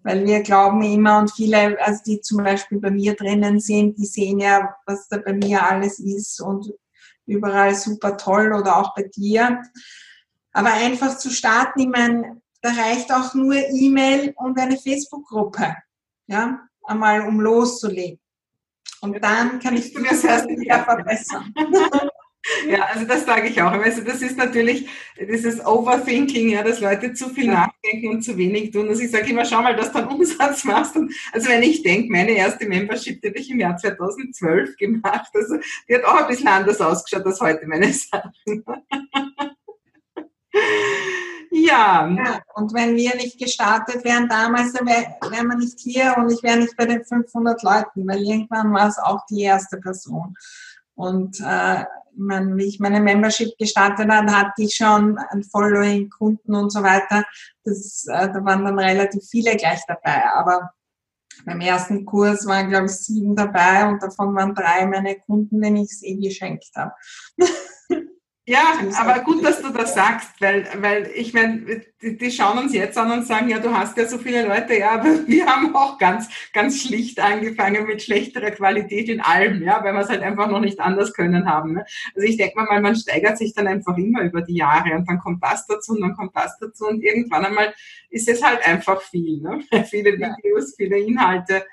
Weil 0.04 0.26
wir 0.26 0.42
glauben 0.42 0.82
immer 0.82 1.20
und 1.20 1.32
viele, 1.32 1.80
also 1.82 2.02
die 2.06 2.22
zum 2.22 2.44
Beispiel 2.44 2.80
bei 2.80 2.92
mir 2.92 3.16
drinnen 3.16 3.60
sind, 3.60 3.98
die 3.98 4.06
sehen 4.06 4.40
ja, 4.40 4.76
was 4.86 5.08
da 5.08 5.18
bei 5.18 5.34
mir 5.34 5.64
alles 5.64 6.00
ist 6.00 6.42
und 6.42 6.74
überall 7.26 7.76
super 7.76 8.18
toll 8.18 8.54
oder 8.54 8.78
auch 8.78 8.96
bei 8.96 9.04
dir. 9.04 9.62
Aber 10.54 10.74
einfach 10.74 11.18
zu 11.18 11.30
starten, 11.30 11.80
ich 11.82 11.88
meine, 11.88 12.42
da 12.62 12.70
reicht 12.70 13.12
auch 13.12 13.34
nur 13.34 13.56
E-Mail 13.56 14.34
und 14.36 14.60
eine 14.60 14.78
Facebook-Gruppe, 14.78 15.76
ja, 16.28 16.60
einmal 16.84 17.22
um 17.22 17.40
loszulegen. 17.40 18.21
Und 19.02 19.22
dann 19.22 19.60
kann 19.60 19.76
ich 19.76 19.94
das 19.94 20.24
erst 20.24 20.48
wieder 20.48 20.84
verbessern. 20.84 21.54
Ja, 22.68 22.86
also 22.86 23.06
das 23.06 23.26
sage 23.26 23.50
ich 23.50 23.62
auch. 23.62 23.72
Also 23.72 24.02
das 24.02 24.22
ist 24.22 24.36
natürlich 24.36 24.90
dieses 25.20 25.64
Overthinking, 25.64 26.50
ja, 26.50 26.64
dass 26.64 26.80
Leute 26.80 27.14
zu 27.14 27.30
viel 27.30 27.48
nachdenken 27.48 28.10
und 28.10 28.24
zu 28.24 28.36
wenig 28.36 28.72
tun. 28.72 28.90
Also 28.90 29.04
ich 29.04 29.12
sage 29.12 29.30
immer, 29.30 29.46
schau 29.46 29.62
mal, 29.62 29.76
dass 29.76 29.92
du 29.92 30.00
einen 30.00 30.08
Umsatz 30.08 30.64
machst. 30.66 30.96
Und 30.96 31.14
also 31.32 31.50
wenn 31.50 31.62
ich 31.62 31.84
denke, 31.84 32.12
meine 32.12 32.32
erste 32.32 32.68
Membership, 32.68 33.22
die 33.22 33.28
habe 33.28 33.38
ich 33.38 33.52
im 33.52 33.60
Jahr 33.60 33.78
2012 33.78 34.76
gemacht. 34.76 35.30
Also 35.36 35.58
die 35.88 35.96
hat 35.96 36.04
auch 36.04 36.16
ein 36.16 36.28
bisschen 36.28 36.48
anders 36.48 36.82
ausgeschaut 36.82 37.26
als 37.26 37.40
heute 37.42 37.68
meine 37.68 37.94
Sachen. 37.94 38.34
Ja. 41.52 42.08
ja. 42.08 42.42
Und 42.56 42.74
wenn 42.74 42.96
wir 42.96 43.14
nicht 43.16 43.38
gestartet 43.38 44.04
wären 44.06 44.30
damals, 44.30 44.72
dann 44.74 44.88
wären 44.88 45.16
wär 45.22 45.44
wir 45.44 45.58
nicht 45.58 45.80
hier 45.80 46.16
und 46.18 46.32
ich 46.32 46.42
wäre 46.44 46.58
nicht 46.58 46.76
bei 46.78 46.86
den 46.86 47.04
500 47.04 47.62
Leuten, 47.62 48.08
weil 48.08 48.22
irgendwann 48.22 48.74
war 48.74 48.88
es 48.88 48.98
auch 48.98 49.26
die 49.30 49.42
erste 49.42 49.78
Person. 49.78 50.36
Und 50.96 51.42
äh, 51.42 51.84
man, 52.16 52.58
wie 52.58 52.66
ich 52.66 52.80
meine 52.80 53.02
Membership 53.02 53.58
gestartet 53.58 54.10
habe, 54.10 54.32
hatte 54.32 54.64
ich 54.64 54.76
schon 54.76 55.18
ein 55.18 55.44
Following, 55.44 56.10
Kunden 56.10 56.56
und 56.56 56.72
so 56.72 56.84
weiter. 56.84 57.26
Das, 57.64 58.06
äh, 58.08 58.32
da 58.32 58.46
waren 58.46 58.66
dann 58.66 58.80
relativ 58.80 59.24
viele 59.30 59.56
gleich 59.58 59.82
dabei. 59.88 60.24
Aber 60.34 60.72
beim 61.46 61.60
ersten 61.60 62.06
Kurs 62.06 62.46
waren, 62.46 62.70
glaube 62.70 62.86
ich, 62.86 62.94
sieben 62.94 63.36
dabei 63.36 63.88
und 63.88 64.02
davon 64.02 64.36
waren 64.36 64.56
drei 64.56 64.86
meine 64.86 65.20
Kunden, 65.20 65.62
denen 65.62 65.78
ich 65.78 65.92
es 65.92 66.04
eh 66.04 66.16
geschenkt 66.16 66.70
habe. 66.76 66.94
Ja, 68.48 68.74
aber 69.00 69.20
gut, 69.20 69.46
dass 69.46 69.62
du 69.62 69.70
das 69.70 69.94
sagst, 69.94 70.42
weil, 70.42 70.68
weil 70.78 71.12
ich 71.14 71.32
meine, 71.32 71.84
die, 72.02 72.18
die, 72.18 72.32
schauen 72.32 72.58
uns 72.58 72.74
jetzt 72.74 72.98
an 72.98 73.12
und 73.12 73.28
sagen, 73.28 73.50
ja, 73.50 73.60
du 73.60 73.72
hast 73.72 73.96
ja 73.98 74.08
so 74.08 74.18
viele 74.18 74.48
Leute, 74.48 74.80
ja, 74.80 74.94
aber 74.94 75.06
wir 75.28 75.46
haben 75.46 75.76
auch 75.76 76.00
ganz, 76.00 76.28
ganz 76.52 76.82
schlicht 76.82 77.20
angefangen 77.20 77.86
mit 77.86 78.02
schlechterer 78.02 78.50
Qualität 78.50 79.10
in 79.10 79.22
allem, 79.22 79.62
ja, 79.62 79.84
weil 79.84 79.94
wir 79.94 80.02
es 80.02 80.10
halt 80.10 80.24
einfach 80.24 80.48
noch 80.50 80.60
nicht 80.60 80.80
anders 80.80 81.14
können 81.14 81.46
haben. 81.46 81.74
Ne? 81.74 81.86
Also 82.16 82.28
ich 82.28 82.38
denke 82.38 82.56
mal, 82.56 82.82
man 82.82 82.96
steigert 82.96 83.38
sich 83.38 83.54
dann 83.54 83.68
einfach 83.68 83.96
immer 83.96 84.24
über 84.24 84.42
die 84.42 84.56
Jahre 84.56 84.96
und 84.96 85.08
dann 85.08 85.20
kommt 85.20 85.44
das 85.44 85.68
dazu 85.68 85.92
und 85.92 86.02
dann 86.02 86.16
kommt 86.16 86.36
das 86.36 86.58
dazu 86.60 86.88
und 86.88 87.04
irgendwann 87.04 87.46
einmal 87.46 87.76
ist 88.10 88.28
es 88.28 88.44
halt 88.44 88.66
einfach 88.66 89.04
viel, 89.04 89.40
ne? 89.40 89.60
viele 89.86 90.14
Videos, 90.14 90.74
viele 90.76 90.98
Inhalte 90.98 91.64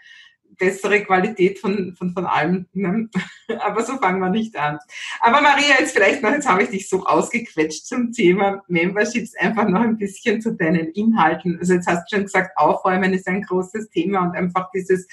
bessere 0.59 1.03
Qualität 1.03 1.59
von, 1.59 1.95
von, 1.97 2.13
von 2.13 2.27
allem. 2.27 2.67
Ne? 2.73 3.09
Aber 3.61 3.83
so 3.83 3.97
fangen 3.99 4.21
wir 4.21 4.31
nicht 4.31 4.57
an. 4.57 4.79
Aber 5.21 5.41
Maria, 5.41 5.77
jetzt 5.79 5.93
vielleicht 5.93 6.23
noch, 6.23 6.33
jetzt 6.33 6.49
habe 6.49 6.65
ich 6.65 6.71
dich 6.71 6.89
so 6.89 7.05
ausgequetscht 7.05 7.87
zum 7.87 8.13
Thema 8.13 8.63
Memberships, 8.69 9.35
einfach 9.37 9.69
noch 9.69 9.81
ein 9.81 9.97
bisschen 9.97 10.41
zu 10.41 10.55
deinen 10.55 10.89
Inhalten. 10.89 11.59
Also 11.59 11.75
jetzt 11.75 11.87
hast 11.87 12.11
du 12.11 12.17
schon 12.17 12.25
gesagt, 12.25 12.57
Aufräumen 12.57 13.13
ist 13.15 13.29
ein 13.29 13.43
großes 13.43 13.89
Thema 13.91 14.23
und 14.23 14.37
einfach 14.37 14.71
dieses 14.73 15.07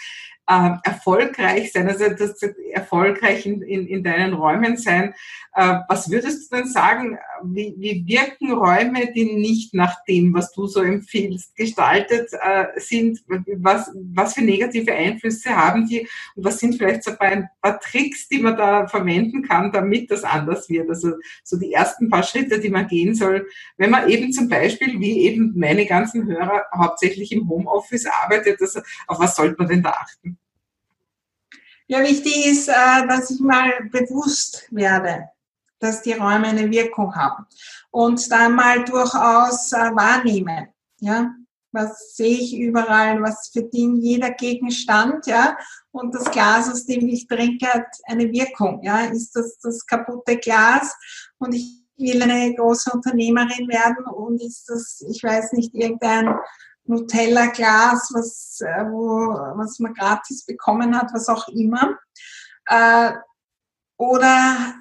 äh, 0.48 0.72
erfolgreich 0.84 1.72
sein, 1.72 1.88
also 1.88 2.06
das 2.10 2.42
erfolgreich 2.72 3.46
in, 3.46 3.62
in, 3.62 3.88
in 3.88 4.04
deinen 4.04 4.34
Räumen 4.34 4.78
sein. 4.78 5.14
Äh, 5.54 5.80
was 5.88 6.10
würdest 6.10 6.52
du 6.52 6.58
denn 6.58 6.68
sagen, 6.68 7.18
wie, 7.44 7.74
wie 7.78 8.06
wirken 8.08 8.52
Räume, 8.52 9.12
die 9.14 9.26
nicht 9.26 9.74
nach 9.74 10.04
dem, 10.06 10.34
was 10.34 10.52
du 10.52 10.68
so 10.68 10.82
empfiehlst, 10.82 11.56
gestaltet 11.56 12.30
äh, 12.34 12.66
sind? 12.78 13.22
Was, 13.58 13.92
was 14.14 14.34
für 14.36 14.44
negative 14.44 14.94
Einflüsse 14.94 15.56
haben 15.56 15.88
die? 15.88 16.08
Und 16.36 16.46
was 16.46 16.60
sind 16.60 16.76
vielleicht 16.76 17.04
so 17.04 17.12
ein 17.20 17.50
paar 17.62 17.80
Tricks, 17.80 18.28
die 18.28 18.40
man 18.40 18.58
da 18.58 18.88
verwenden 18.88 19.42
kann, 19.44 19.72
damit 19.72 20.12
das 20.12 20.24
anders 20.24 20.70
wird? 20.70 20.90
Also 20.90 21.14
so 21.44 21.58
die 21.58 21.74
ersten 21.74 22.10
paar 22.10 22.24
Schritte, 22.24 22.60
die 22.60 22.70
man 22.70 22.88
gehen 22.88 23.16
soll, 23.16 23.48
wenn 23.78 23.90
man 23.90 24.10
eben 24.10 24.32
zum 24.32 24.50
Beispiel, 24.50 25.00
wie 25.00 25.22
eben 25.22 25.54
meine 25.56 25.86
ganzen 25.86 26.28
Hörer, 26.28 26.66
hauptsächlich 26.76 27.32
im 27.32 27.50
Homeoffice 27.50 28.06
arbeitet. 28.06 28.62
Also 28.62 28.82
auf 29.08 29.20
was 29.20 29.36
sollte 29.36 29.56
man 29.58 29.68
denn 29.68 29.82
da 29.82 29.90
achten? 29.90 30.35
Ja, 31.88 32.02
wichtig 32.02 32.48
ist, 32.48 32.68
äh, 32.68 33.08
dass 33.08 33.30
ich 33.30 33.40
mal 33.40 33.72
bewusst 33.92 34.68
werde, 34.72 35.30
dass 35.80 36.02
die 36.02 36.14
Räume 36.14 36.48
eine 36.48 36.72
Wirkung 36.72 37.16
haben 37.16 37.46
und 37.92 38.32
dann 38.32 38.56
mal 38.56 38.84
durchaus 38.84 39.72
äh, 39.72 39.92
wahrnehme, 39.94 40.70
ja, 41.00 41.32
was 41.72 42.16
sehe 42.16 42.38
ich 42.38 42.58
überall, 42.58 43.22
was 43.22 43.50
verdient 43.50 44.02
jeder 44.02 44.32
Gegenstand, 44.32 45.28
ja, 45.28 45.58
und 45.92 46.16
das 46.16 46.32
Glas, 46.32 46.72
aus 46.72 46.86
dem 46.86 47.08
ich 47.08 47.28
trinke, 47.28 47.68
hat 47.68 47.88
eine 48.06 48.32
Wirkung, 48.32 48.82
ja, 48.82 49.02
ist 49.06 49.36
das 49.36 49.60
das 49.60 49.86
kaputte 49.86 50.38
Glas? 50.38 50.96
Und 51.38 51.54
ich 51.54 51.86
will 51.98 52.22
eine 52.22 52.54
große 52.56 52.92
Unternehmerin 52.92 53.68
werden 53.68 54.06
und 54.06 54.42
ist 54.42 54.68
das, 54.70 55.06
ich 55.08 55.22
weiß 55.24 55.54
nicht, 55.54 55.74
irgendein 55.74 56.34
Nutella-Glas, 56.86 58.12
was, 58.14 58.62
äh, 58.62 58.86
wo, 58.86 59.28
was 59.58 59.80
man 59.80 59.94
gratis 59.94 60.46
bekommen 60.46 60.98
hat, 60.98 61.12
was 61.14 61.30
auch 61.30 61.48
immer. 61.50 61.98
Äh, 62.68 63.14
oder 63.98 64.76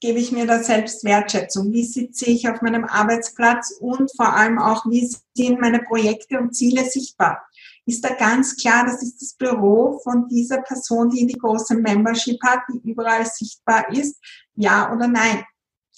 gebe 0.00 0.18
ich 0.18 0.32
mir 0.32 0.46
da 0.46 0.62
selbst 0.62 1.04
Wertschätzung? 1.04 1.72
Wie 1.72 1.84
sitze 1.84 2.26
ich 2.26 2.48
auf 2.48 2.62
meinem 2.62 2.84
Arbeitsplatz 2.84 3.76
und 3.80 4.10
vor 4.16 4.34
allem 4.34 4.58
auch, 4.58 4.86
wie 4.86 5.14
sind 5.34 5.60
meine 5.60 5.80
Projekte 5.80 6.38
und 6.38 6.54
Ziele 6.54 6.84
sichtbar? 6.84 7.46
Ist 7.86 8.04
da 8.04 8.14
ganz 8.14 8.56
klar, 8.56 8.84
das 8.84 9.02
ist 9.02 9.20
das 9.20 9.34
Büro 9.34 10.00
von 10.02 10.28
dieser 10.28 10.62
Person, 10.62 11.10
die 11.10 11.26
die 11.26 11.38
große 11.38 11.74
Membership 11.74 12.40
hat, 12.42 12.60
die 12.72 12.88
überall 12.88 13.26
sichtbar 13.26 13.90
ist? 13.92 14.16
Ja 14.54 14.92
oder 14.92 15.06
nein? 15.06 15.44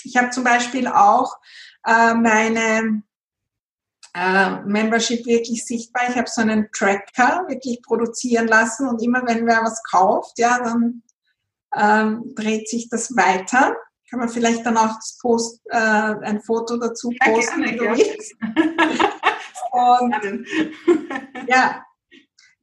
Ich 0.04 0.16
habe 0.16 0.30
zum 0.30 0.42
Beispiel 0.42 0.88
auch 0.88 1.36
äh, 1.86 2.14
meine 2.14 3.02
äh, 4.14 4.60
Membership 4.64 5.24
wirklich 5.26 5.64
sichtbar. 5.64 6.02
Ich 6.08 6.16
habe 6.16 6.28
so 6.28 6.42
einen 6.42 6.68
Tracker 6.72 7.44
wirklich 7.48 7.82
produzieren 7.82 8.46
lassen 8.46 8.88
und 8.88 9.02
immer 9.02 9.22
wenn 9.26 9.46
wer 9.46 9.62
was 9.62 9.82
kauft, 9.84 10.38
ja, 10.38 10.58
dann 10.58 11.02
ähm, 11.74 12.34
dreht 12.34 12.68
sich 12.68 12.88
das 12.88 13.16
weiter. 13.16 13.74
Kann 14.10 14.20
man 14.20 14.28
vielleicht 14.28 14.66
dann 14.66 14.76
auch 14.76 14.94
das 14.96 15.18
Post, 15.20 15.60
äh, 15.70 15.76
ein 15.76 16.42
Foto 16.42 16.76
dazu 16.76 17.10
posten, 17.18 17.62
ja, 17.62 17.72
gerne, 17.72 18.04
ja. 19.72 19.98
und, 20.00 20.14
ja, 21.48 21.82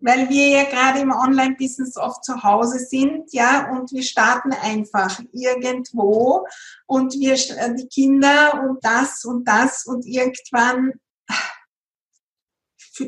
weil 0.01 0.29
wir 0.29 0.47
ja 0.49 0.63
gerade 0.65 0.99
im 0.99 1.11
Online-Business 1.11 1.97
oft 1.97 2.23
zu 2.23 2.43
Hause 2.43 2.77
sind, 2.77 3.33
ja, 3.33 3.71
und 3.71 3.91
wir 3.91 4.03
starten 4.03 4.51
einfach 4.53 5.19
irgendwo 5.33 6.45
und 6.85 7.13
wir, 7.13 7.33
äh, 7.33 7.73
die 7.73 7.87
Kinder 7.87 8.63
und 8.63 8.85
das 8.85 9.25
und 9.25 9.45
das 9.47 9.85
und 9.87 10.05
irgendwann 10.05 10.93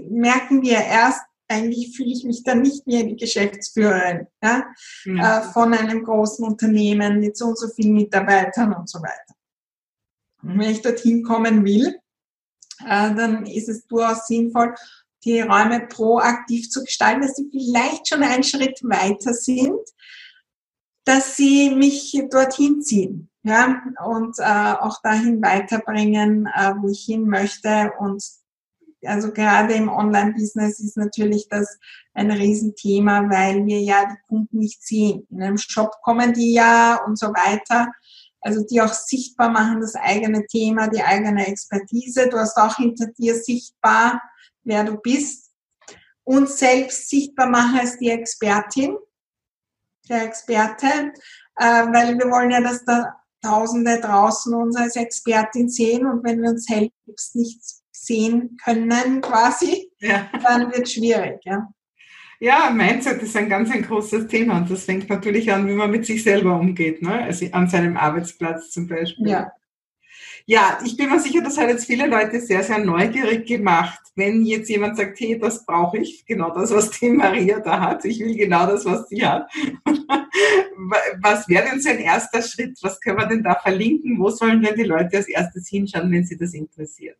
merken 0.09 0.61
wir 0.61 0.77
erst, 0.77 1.21
eigentlich 1.47 1.95
fühle 1.95 2.11
ich 2.11 2.23
mich 2.23 2.43
dann 2.43 2.61
nicht 2.61 2.87
mehr 2.87 3.03
die 3.03 3.17
Geschäftsführerin 3.17 4.27
ja, 4.41 4.65
ja. 5.05 5.39
Äh, 5.39 5.43
von 5.51 5.73
einem 5.73 6.03
großen 6.03 6.45
Unternehmen 6.45 7.19
mit 7.19 7.35
so 7.37 7.47
und 7.47 7.59
so 7.59 7.67
vielen 7.67 7.93
Mitarbeitern 7.93 8.73
und 8.73 8.89
so 8.89 8.99
weiter. 8.99 9.35
Und 10.43 10.59
wenn 10.59 10.71
ich 10.71 10.81
dorthin 10.81 11.23
kommen 11.23 11.65
will, 11.65 11.99
äh, 12.85 13.13
dann 13.13 13.45
ist 13.45 13.67
es 13.67 13.85
durchaus 13.85 14.27
sinnvoll, 14.27 14.73
die 15.23 15.41
Räume 15.41 15.87
proaktiv 15.87 16.69
zu 16.69 16.83
gestalten, 16.83 17.21
dass 17.21 17.35
sie 17.35 17.49
vielleicht 17.51 18.07
schon 18.07 18.23
einen 18.23 18.43
Schritt 18.43 18.79
weiter 18.83 19.33
sind, 19.33 19.79
dass 21.03 21.35
sie 21.35 21.71
mich 21.71 22.17
dorthin 22.31 22.81
ziehen 22.81 23.30
ja, 23.43 23.81
und 24.05 24.37
äh, 24.39 24.73
auch 24.79 25.01
dahin 25.01 25.41
weiterbringen, 25.41 26.45
äh, 26.45 26.73
wo 26.79 26.89
ich 26.89 27.05
hin 27.05 27.27
möchte 27.27 27.91
und 27.99 28.23
also 29.05 29.31
gerade 29.31 29.73
im 29.73 29.89
Online-Business 29.89 30.79
ist 30.79 30.97
natürlich 30.97 31.47
das 31.49 31.79
ein 32.13 32.31
Riesenthema, 32.31 33.29
weil 33.29 33.65
wir 33.65 33.81
ja 33.81 34.05
die 34.05 34.17
Kunden 34.27 34.59
nicht 34.59 34.85
sehen. 34.85 35.25
In 35.29 35.41
einem 35.41 35.57
Shop 35.57 35.91
kommen 36.03 36.33
die 36.33 36.53
ja 36.53 37.03
und 37.05 37.17
so 37.17 37.27
weiter. 37.27 37.87
Also 38.41 38.65
die 38.65 38.81
auch 38.81 38.93
sichtbar 38.93 39.49
machen, 39.49 39.81
das 39.81 39.95
eigene 39.95 40.45
Thema, 40.45 40.87
die 40.87 41.03
eigene 41.03 41.47
Expertise. 41.47 42.27
Du 42.27 42.37
hast 42.37 42.57
auch 42.57 42.75
hinter 42.75 43.07
dir 43.07 43.35
sichtbar, 43.35 44.21
wer 44.63 44.83
du 44.83 44.97
bist. 44.97 45.51
Und 46.23 46.49
selbst 46.49 47.09
sichtbar 47.09 47.47
machen 47.47 47.79
als 47.79 47.97
die 47.97 48.09
Expertin, 48.09 48.95
der 50.09 50.23
Experte, 50.23 51.13
äh, 51.55 51.63
weil 51.63 52.17
wir 52.17 52.29
wollen 52.29 52.51
ja, 52.51 52.61
dass 52.61 52.83
da 52.85 53.20
Tausende 53.41 53.99
draußen 53.99 54.53
uns 54.53 54.75
als 54.75 54.95
Expertin 54.95 55.67
sehen 55.67 56.05
und 56.05 56.23
wenn 56.23 56.41
wir 56.41 56.51
uns 56.51 56.65
selbst 56.65 57.35
nicht 57.35 57.61
sehen 57.91 58.57
können 58.63 59.21
quasi, 59.21 59.91
ja. 59.99 60.29
dann 60.43 60.71
wird 60.71 60.83
es 60.83 60.93
schwierig. 60.93 61.39
Ja. 61.43 61.67
Ja, 62.39 62.71
Mindset 62.71 63.21
ist 63.21 63.37
ein 63.37 63.49
ganz 63.49 63.69
ein 63.69 63.83
großes 63.83 64.27
Thema 64.27 64.57
und 64.57 64.69
das 64.71 64.85
fängt 64.85 65.07
natürlich 65.09 65.51
an, 65.53 65.67
wie 65.67 65.73
man 65.73 65.91
mit 65.91 66.07
sich 66.07 66.23
selber 66.23 66.59
umgeht, 66.59 67.01
ne? 67.03 67.21
also 67.21 67.45
an 67.51 67.69
seinem 67.69 67.97
Arbeitsplatz 67.97 68.71
zum 68.71 68.87
Beispiel. 68.87 69.27
Ja. 69.27 69.51
Ja, 70.45 70.79
ich 70.83 70.97
bin 70.97 71.09
mir 71.09 71.19
sicher, 71.19 71.41
das 71.41 71.57
hat 71.57 71.69
jetzt 71.69 71.85
viele 71.85 72.07
Leute 72.07 72.39
sehr, 72.41 72.63
sehr 72.63 72.79
neugierig 72.79 73.47
gemacht. 73.47 73.99
Wenn 74.15 74.43
jetzt 74.43 74.69
jemand 74.69 74.97
sagt, 74.97 75.19
hey, 75.19 75.39
das 75.39 75.65
brauche 75.65 75.97
ich, 75.97 76.25
genau 76.25 76.53
das, 76.53 76.71
was 76.71 76.89
die 76.91 77.09
Maria 77.09 77.59
da 77.59 77.79
hat, 77.79 78.05
ich 78.05 78.19
will 78.19 78.35
genau 78.35 78.65
das, 78.65 78.85
was 78.85 79.07
sie 79.07 79.25
hat. 79.25 79.49
was 81.21 81.47
wäre 81.47 81.69
denn 81.69 81.79
so 81.79 81.89
ein 81.89 81.99
erster 81.99 82.41
Schritt? 82.41 82.77
Was 82.81 82.99
können 82.99 83.19
wir 83.19 83.27
denn 83.27 83.43
da 83.43 83.55
verlinken? 83.55 84.19
Wo 84.19 84.29
sollen 84.29 84.61
denn 84.61 84.75
die 84.75 84.83
Leute 84.83 85.17
als 85.17 85.27
erstes 85.27 85.67
hinschauen, 85.69 86.11
wenn 86.11 86.25
sie 86.25 86.37
das 86.37 86.53
interessiert? 86.53 87.17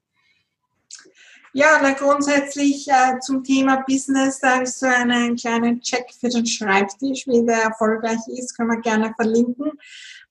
Ja, 1.54 1.80
na 1.82 1.92
grundsätzlich 1.92 2.88
äh, 2.88 3.20
zum 3.20 3.44
Thema 3.44 3.84
Business, 3.86 4.40
da 4.40 4.62
ich 4.62 4.70
so 4.70 4.86
einen 4.86 5.36
kleinen 5.36 5.82
Check 5.82 6.06
für 6.18 6.30
den 6.30 6.46
Schreibtisch, 6.46 7.28
wie 7.28 7.46
der 7.46 7.64
erfolgreich 7.64 8.22
ist, 8.28 8.56
können 8.56 8.70
wir 8.70 8.80
gerne 8.80 9.14
verlinken. 9.18 9.74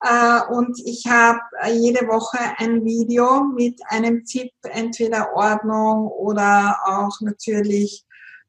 Äh, 0.02 0.40
und 0.50 0.80
ich 0.87 1.06
habe 1.06 1.40
äh, 1.61 1.72
jede 1.74 2.09
Woche 2.09 2.38
ein 2.56 2.87
Video 2.87 3.44
mit 3.44 3.83
einem 3.88 4.24
Tipp, 4.24 4.50
entweder 4.62 5.35
Ordnung 5.35 6.09
oder 6.09 6.78
auch 6.87 7.20
natürlich 7.20 8.06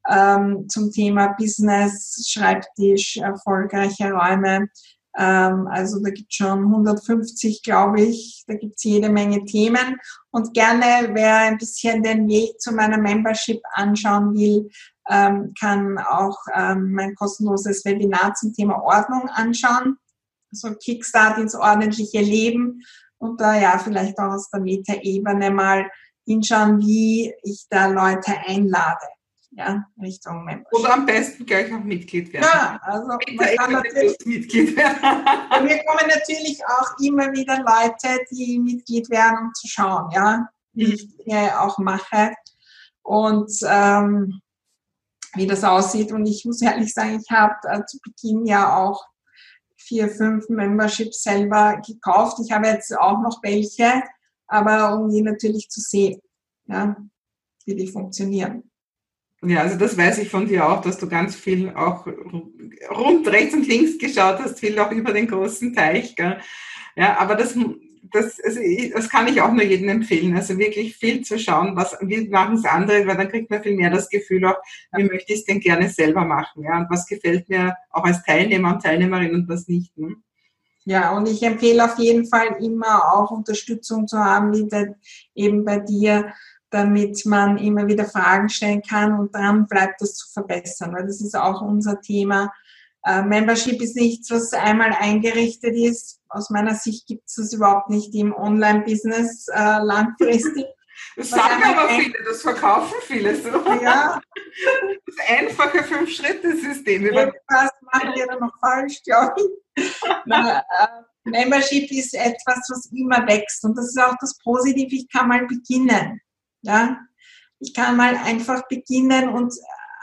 ähm, 0.08 0.66
zum 0.66 0.90
Thema 0.90 1.34
Business, 1.38 2.26
Schreibtisch, 2.26 3.18
erfolgreiche 3.18 4.12
Räume. 4.12 4.68
Ähm, 5.18 5.66
also 5.68 6.02
da 6.02 6.10
gibt 6.10 6.30
es 6.30 6.36
schon 6.36 6.64
150, 6.64 7.62
glaube 7.62 8.00
ich. 8.00 8.44
Da 8.46 8.54
gibt 8.54 8.76
es 8.76 8.84
jede 8.84 9.08
Menge 9.08 9.44
Themen. 9.44 9.96
Und 10.30 10.54
gerne, 10.54 11.10
wer 11.12 11.36
ein 11.38 11.58
bisschen 11.58 12.02
den 12.02 12.28
Weg 12.28 12.60
zu 12.60 12.72
meiner 12.72 12.98
Membership 12.98 13.60
anschauen 13.72 14.34
will, 14.34 14.70
ähm, 15.08 15.52
kann 15.58 15.98
auch 15.98 16.38
ähm, 16.54 16.92
mein 16.92 17.14
kostenloses 17.14 17.84
Webinar 17.84 18.34
zum 18.34 18.54
Thema 18.54 18.82
Ordnung 18.82 19.28
anschauen. 19.28 19.96
So 20.50 20.74
Kickstart 20.74 21.38
ins 21.38 21.54
ordentliche 21.54 22.20
Leben 22.20 22.82
und 23.18 23.40
da 23.40 23.58
ja 23.58 23.78
vielleicht 23.78 24.18
auch 24.18 24.32
aus 24.32 24.50
der 24.50 24.60
Meta-Ebene 24.60 25.50
mal 25.50 25.90
hinschauen, 26.26 26.78
wie 26.80 27.32
ich 27.42 27.66
da 27.70 27.86
Leute 27.86 28.32
einlade 28.46 29.06
ja, 29.54 29.86
Richtung 30.00 30.44
Membership. 30.44 30.78
Oder 30.78 30.94
am 30.94 31.06
besten 31.06 31.44
gleich 31.44 31.72
auch 31.72 31.84
Mitglied 31.84 32.32
werden. 32.32 32.46
Ja, 32.50 32.80
also 32.82 33.06
man 33.06 33.18
kann 33.56 33.72
natürlich, 33.72 34.16
Mitglied 34.24 34.76
werden. 34.76 35.02
wir 35.02 35.84
kommen 35.84 36.08
natürlich 36.08 36.60
auch 36.66 36.98
immer 37.00 37.32
wieder 37.32 37.58
Leute, 37.58 38.24
die 38.30 38.58
Mitglied 38.58 39.10
werden, 39.10 39.46
um 39.46 39.54
zu 39.54 39.68
schauen, 39.68 40.10
ja, 40.12 40.48
wie 40.72 40.86
mhm. 40.86 40.92
ich 40.92 41.16
Dinge 41.16 41.60
auch 41.60 41.78
mache 41.78 42.34
und 43.02 43.52
ähm, 43.64 44.40
wie 45.34 45.46
das 45.46 45.64
aussieht. 45.64 46.12
Und 46.12 46.26
ich 46.26 46.44
muss 46.44 46.62
ehrlich 46.62 46.92
sagen, 46.92 47.20
ich 47.20 47.30
habe 47.30 47.56
äh, 47.64 47.84
zu 47.84 47.98
Beginn 48.02 48.46
ja 48.46 48.76
auch 48.76 49.04
vier, 49.76 50.08
fünf 50.08 50.48
Memberships 50.48 51.22
selber 51.22 51.80
gekauft. 51.86 52.38
Ich 52.42 52.52
habe 52.52 52.68
jetzt 52.68 52.96
auch 52.96 53.20
noch 53.20 53.42
welche, 53.42 54.02
aber 54.46 54.96
um 54.96 55.10
die 55.10 55.22
natürlich 55.22 55.68
zu 55.68 55.80
sehen, 55.80 56.20
ja, 56.66 56.96
wie 57.66 57.74
die 57.74 57.88
funktionieren. 57.88 58.71
Ja, 59.44 59.60
also 59.62 59.76
das 59.76 59.96
weiß 59.96 60.18
ich 60.18 60.30
von 60.30 60.46
dir 60.46 60.68
auch, 60.68 60.82
dass 60.82 60.98
du 60.98 61.08
ganz 61.08 61.34
viel 61.34 61.70
auch 61.70 62.06
rund 62.90 63.26
rechts 63.26 63.54
und 63.54 63.66
links 63.66 63.98
geschaut 63.98 64.38
hast, 64.38 64.60
viel 64.60 64.78
auch 64.78 64.92
über 64.92 65.12
den 65.12 65.26
großen 65.26 65.74
Teich. 65.74 66.14
Gell? 66.14 66.38
Ja, 66.94 67.18
aber 67.18 67.34
das, 67.34 67.58
das, 68.12 68.38
also 68.40 68.60
das 68.94 69.08
kann 69.08 69.26
ich 69.26 69.40
auch 69.40 69.52
nur 69.52 69.64
jedem 69.64 69.88
empfehlen. 69.88 70.36
Also 70.36 70.58
wirklich 70.58 70.96
viel 70.96 71.22
zu 71.22 71.40
schauen, 71.40 71.74
was, 71.74 71.96
wie 72.02 72.28
machen 72.28 72.54
es 72.54 72.64
andere, 72.64 73.04
weil 73.06 73.16
dann 73.16 73.28
kriegt 73.28 73.50
man 73.50 73.62
viel 73.62 73.76
mehr 73.76 73.90
das 73.90 74.08
Gefühl 74.08 74.44
auch, 74.44 74.56
wie 74.96 75.04
möchte 75.04 75.32
ich 75.32 75.40
es 75.40 75.44
denn 75.44 75.58
gerne 75.58 75.88
selber 75.88 76.24
machen. 76.24 76.62
Ja, 76.62 76.78
und 76.78 76.90
was 76.90 77.06
gefällt 77.06 77.48
mir 77.48 77.76
auch 77.90 78.04
als 78.04 78.22
Teilnehmer 78.22 78.74
und 78.74 78.82
Teilnehmerin 78.82 79.34
und 79.34 79.48
was 79.48 79.66
nicht. 79.66 79.96
Ne? 79.98 80.16
Ja, 80.84 81.16
und 81.16 81.28
ich 81.28 81.42
empfehle 81.42 81.84
auf 81.84 81.98
jeden 81.98 82.26
Fall 82.26 82.56
immer 82.60 83.14
auch 83.14 83.30
Unterstützung 83.30 84.08
zu 84.08 84.18
haben, 84.18 84.52
wie 84.52 84.64
bei, 84.64 84.94
eben 85.34 85.64
bei 85.64 85.78
dir, 85.78 86.32
damit 86.72 87.24
man 87.26 87.58
immer 87.58 87.86
wieder 87.86 88.06
Fragen 88.06 88.48
stellen 88.48 88.82
kann 88.82 89.18
und 89.18 89.34
dran 89.34 89.66
bleibt, 89.66 90.00
das 90.00 90.14
zu 90.14 90.32
verbessern, 90.32 90.94
weil 90.94 91.06
das 91.06 91.20
ist 91.20 91.36
auch 91.36 91.60
unser 91.60 92.00
Thema. 92.00 92.52
Äh, 93.04 93.22
Membership 93.22 93.80
ist 93.82 93.96
nichts, 93.96 94.30
was 94.30 94.52
einmal 94.52 94.92
eingerichtet 94.92 95.74
ist. 95.74 96.20
Aus 96.28 96.50
meiner 96.50 96.74
Sicht 96.74 97.06
gibt 97.06 97.28
es 97.28 97.34
das 97.34 97.52
überhaupt 97.52 97.90
nicht 97.90 98.14
im 98.14 98.34
Online-Business 98.34 99.48
äh, 99.48 99.78
langfristig. 99.82 100.66
Das 101.16 101.30
sagen 101.30 101.62
aber 101.64 101.88
viele, 101.88 102.14
das 102.24 102.42
verkaufen 102.42 102.94
viele 103.02 103.34
so. 103.34 103.50
Ja. 103.82 104.20
Das 105.06 105.16
einfache 105.28 105.82
Fünf-Schritte-System. 105.82 107.04
Was 107.04 107.70
machen 107.92 108.14
wir 108.14 108.26
da 108.26 108.36
noch 108.36 108.52
falsch, 108.60 109.02
glaube 109.02 109.34
ich. 109.74 110.00
Na, 110.26 110.60
äh, 110.60 110.62
Membership 111.24 111.90
ist 111.90 112.14
etwas, 112.14 112.68
was 112.68 112.86
immer 112.92 113.26
wächst. 113.26 113.64
Und 113.64 113.76
das 113.76 113.86
ist 113.86 114.00
auch 114.00 114.14
das 114.20 114.38
Positive, 114.38 114.94
ich 114.94 115.08
kann 115.10 115.28
mal 115.28 115.46
beginnen. 115.46 116.20
Ja? 116.62 116.98
Ich 117.58 117.74
kann 117.74 117.96
mal 117.96 118.16
einfach 118.16 118.66
beginnen 118.68 119.28
und 119.28 119.54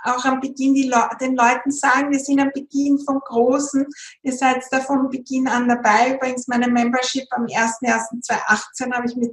auch 0.04 0.24
am 0.26 0.40
Beginn 0.40 0.76
Le 0.76 1.10
den 1.20 1.36
Leuten 1.36 1.72
sagen, 1.72 2.12
wir 2.12 2.20
sind 2.20 2.40
am 2.40 2.52
Beginn 2.54 3.00
vom 3.00 3.20
Großen, 3.20 3.86
ihr 4.22 4.34
seid 4.34 4.64
da 4.72 4.80
von 4.80 5.10
Beginn 5.10 5.48
an 5.48 5.68
dabei. 5.68 6.16
Übrigens 6.16 6.48
meine 6.48 6.68
Membership 6.68 7.28
am 7.32 7.46
01.01.2018 7.46 8.94
habe 8.94 9.08
ich 9.08 9.16
mit 9.16 9.32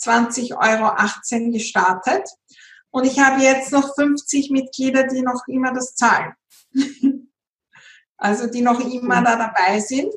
20,18 0.00 0.52
Euro 0.56 1.52
gestartet. 1.52 2.28
Und 2.90 3.04
ich 3.04 3.18
habe 3.18 3.42
jetzt 3.42 3.72
noch 3.72 3.94
50 3.96 4.50
Mitglieder, 4.50 5.04
die 5.04 5.22
noch 5.22 5.42
immer 5.48 5.72
das 5.72 5.96
zahlen. 5.96 6.34
also 8.16 8.46
die 8.46 8.62
noch 8.62 8.80
immer 8.80 9.22
da 9.22 9.36
dabei 9.36 9.80
sind. 9.80 10.14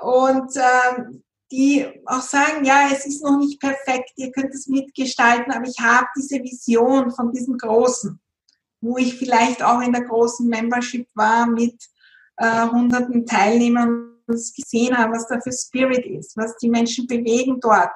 Und 0.00 0.52
ähm, 0.56 1.24
die 1.50 1.86
auch 2.06 2.22
sagen, 2.22 2.64
ja, 2.64 2.88
es 2.92 3.06
ist 3.06 3.22
noch 3.22 3.38
nicht 3.38 3.60
perfekt, 3.60 4.12
ihr 4.16 4.32
könnt 4.32 4.54
es 4.54 4.66
mitgestalten, 4.66 5.52
aber 5.52 5.66
ich 5.66 5.78
habe 5.80 6.06
diese 6.16 6.42
Vision 6.42 7.12
von 7.12 7.32
diesem 7.32 7.56
Großen, 7.56 8.20
wo 8.80 8.96
ich 8.96 9.14
vielleicht 9.16 9.62
auch 9.62 9.80
in 9.80 9.92
der 9.92 10.02
großen 10.02 10.48
Membership 10.48 11.08
war 11.14 11.46
mit 11.46 11.76
äh, 12.36 12.68
hunderten 12.68 13.26
Teilnehmern 13.26 14.12
und 14.26 14.54
gesehen 14.54 14.96
habe, 14.96 15.14
was 15.14 15.28
da 15.28 15.40
für 15.40 15.52
Spirit 15.52 16.04
ist, 16.04 16.36
was 16.36 16.56
die 16.56 16.68
Menschen 16.68 17.06
bewegen 17.06 17.60
dort, 17.60 17.90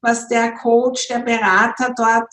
was 0.00 0.28
der 0.28 0.52
Coach, 0.54 1.08
der 1.08 1.20
Berater 1.20 1.92
dort 1.94 2.32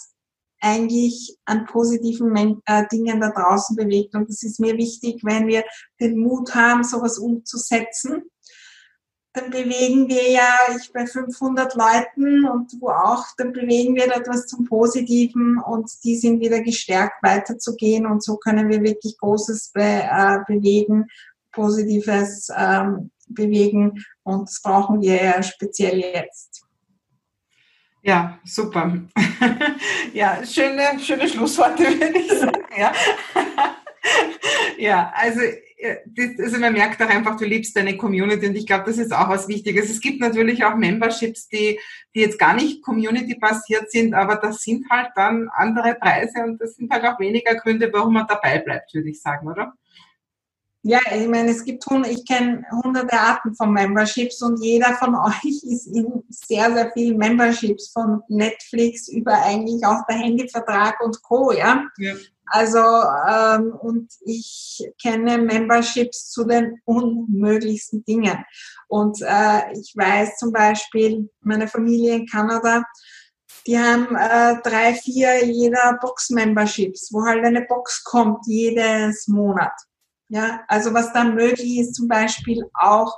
eigentlich 0.61 1.37
an 1.45 1.65
positiven 1.65 2.61
äh, 2.65 2.85
Dingen 2.91 3.19
da 3.19 3.31
draußen 3.31 3.75
bewegt. 3.75 4.15
Und 4.15 4.29
das 4.29 4.43
ist 4.43 4.59
mir 4.59 4.77
wichtig, 4.77 5.21
wenn 5.23 5.47
wir 5.47 5.65
den 5.99 6.17
Mut 6.17 6.53
haben, 6.55 6.83
sowas 6.83 7.17
umzusetzen 7.17 8.23
dann 9.33 9.49
bewegen 9.49 10.09
wir 10.09 10.29
ja, 10.29 10.49
ich 10.77 10.91
bei 10.91 11.05
500 11.05 11.75
Leuten 11.75 12.45
und 12.45 12.75
wo 12.81 12.89
auch, 12.89 13.25
dann 13.37 13.53
bewegen 13.53 13.95
wir 13.95 14.13
etwas 14.13 14.45
zum 14.47 14.65
Positiven 14.65 15.57
und 15.59 15.89
die 16.03 16.17
sind 16.17 16.41
wieder 16.41 16.61
gestärkt 16.61 17.23
weiterzugehen 17.23 18.05
und 18.05 18.23
so 18.23 18.35
können 18.35 18.69
wir 18.69 18.83
wirklich 18.83 19.17
Großes 19.17 19.71
be, 19.73 19.81
äh, 19.81 20.39
bewegen, 20.47 21.07
Positives 21.53 22.49
ähm, 22.55 23.11
bewegen 23.27 24.03
und 24.23 24.49
das 24.49 24.61
brauchen 24.61 25.01
wir 25.01 25.23
ja 25.23 25.43
speziell 25.43 25.99
jetzt. 25.99 26.63
Ja, 28.03 28.39
super. 28.43 28.99
ja, 30.13 30.43
schöne, 30.45 30.99
schöne 30.99 31.29
Schlussworte, 31.29 31.83
würde 31.99 32.17
ich 32.17 32.31
sagen. 32.31 32.65
Ja, 32.75 32.91
ja 34.77 35.13
also 35.15 35.41
also 35.83 36.59
man 36.59 36.73
merkt 36.73 37.01
auch 37.01 37.09
einfach, 37.09 37.37
du 37.37 37.45
liebst 37.45 37.75
deine 37.75 37.97
Community 37.97 38.47
und 38.47 38.55
ich 38.55 38.67
glaube, 38.67 38.85
das 38.85 38.97
ist 38.97 39.13
auch 39.13 39.29
was 39.29 39.47
Wichtiges. 39.47 39.89
Es 39.89 39.99
gibt 39.99 40.19
natürlich 40.19 40.63
auch 40.63 40.75
Memberships, 40.75 41.47
die, 41.47 41.79
die 42.13 42.19
jetzt 42.19 42.39
gar 42.39 42.53
nicht 42.53 42.83
community-basiert 42.83 43.91
sind, 43.91 44.13
aber 44.13 44.35
das 44.35 44.61
sind 44.61 44.89
halt 44.89 45.09
dann 45.15 45.49
andere 45.53 45.95
Preise 45.95 46.43
und 46.43 46.61
das 46.61 46.75
sind 46.75 46.91
halt 46.91 47.05
auch 47.05 47.19
weniger 47.19 47.55
Gründe, 47.55 47.89
warum 47.91 48.13
man 48.13 48.27
dabei 48.27 48.59
bleibt, 48.59 48.93
würde 48.93 49.09
ich 49.09 49.21
sagen, 49.21 49.47
oder? 49.47 49.73
Ja, 50.83 50.99
ich 51.15 51.27
meine, 51.27 51.51
es 51.51 51.63
gibt, 51.63 51.85
ich 52.09 52.25
kenne 52.25 52.65
hunderte 52.83 53.13
Arten 53.13 53.53
von 53.53 53.71
Memberships 53.71 54.41
und 54.41 54.63
jeder 54.63 54.95
von 54.95 55.13
euch 55.15 55.43
ist 55.63 55.87
in 55.87 56.23
sehr, 56.29 56.73
sehr 56.73 56.91
vielen 56.93 57.17
Memberships 57.17 57.91
von 57.91 58.21
Netflix 58.29 59.07
über 59.07 59.33
eigentlich 59.43 59.85
auch 59.85 60.05
der 60.09 60.17
Handyvertrag 60.17 60.99
und 61.01 61.21
Co. 61.21 61.51
Ja. 61.51 61.85
ja. 61.97 62.15
Also, 62.51 62.79
ähm, 62.79 63.73
und 63.79 64.11
ich 64.25 64.85
kenne 65.01 65.37
Memberships 65.37 66.29
zu 66.29 66.43
den 66.43 66.81
unmöglichsten 66.85 68.03
Dingen. 68.03 68.43
Und 68.87 69.21
äh, 69.21 69.71
ich 69.73 69.93
weiß 69.95 70.37
zum 70.37 70.51
Beispiel, 70.51 71.29
meine 71.39 71.67
Familie 71.67 72.15
in 72.15 72.27
Kanada, 72.27 72.83
die 73.65 73.79
haben 73.79 74.15
äh, 74.15 74.61
drei, 74.63 74.93
vier 74.95 75.45
jeder 75.45 75.97
Box-Memberships, 76.01 77.13
wo 77.13 77.23
halt 77.25 77.45
eine 77.45 77.61
Box 77.61 78.03
kommt 78.03 78.45
jedes 78.47 79.27
Monat. 79.27 79.73
Ja, 80.27 80.61
also 80.67 80.93
was 80.93 81.13
da 81.13 81.23
möglich 81.23 81.79
ist, 81.79 81.95
zum 81.95 82.07
Beispiel 82.07 82.63
auch 82.73 83.17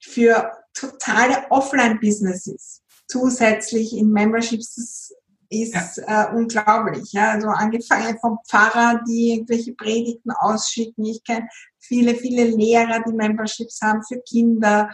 für 0.00 0.52
totale 0.74 1.46
Offline-Businesses 1.50 2.82
zusätzlich 3.08 3.96
in 3.96 4.10
Memberships, 4.10 4.74
das 4.74 5.14
ist 5.62 5.96
ja. 5.96 6.30
äh, 6.30 6.34
unglaublich. 6.34 7.12
Ja, 7.12 7.32
also 7.32 7.48
angefangen 7.48 8.18
vom 8.20 8.38
Pfarrer, 8.48 9.02
die 9.06 9.34
irgendwelche 9.34 9.74
Predigten 9.74 10.30
ausschicken. 10.30 11.04
Ich 11.04 11.22
kenne 11.24 11.48
viele, 11.78 12.14
viele 12.14 12.44
Lehrer, 12.44 13.02
die 13.06 13.12
Memberships 13.12 13.80
haben 13.82 14.02
für 14.02 14.20
Kinder. 14.20 14.90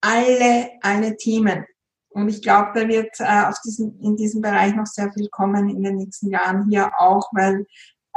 Alle, 0.00 0.70
alle 0.82 1.16
Themen. 1.16 1.64
Und 2.10 2.28
ich 2.28 2.42
glaube, 2.42 2.70
da 2.74 2.88
wird 2.88 3.20
äh, 3.20 3.44
auf 3.48 3.60
diesem, 3.64 3.98
in 4.00 4.16
diesem 4.16 4.40
Bereich 4.40 4.74
noch 4.74 4.86
sehr 4.86 5.12
viel 5.12 5.28
kommen 5.28 5.68
in 5.68 5.82
den 5.82 5.96
nächsten 5.96 6.30
Jahren 6.30 6.68
hier 6.68 6.90
auch, 6.98 7.28
weil 7.32 7.66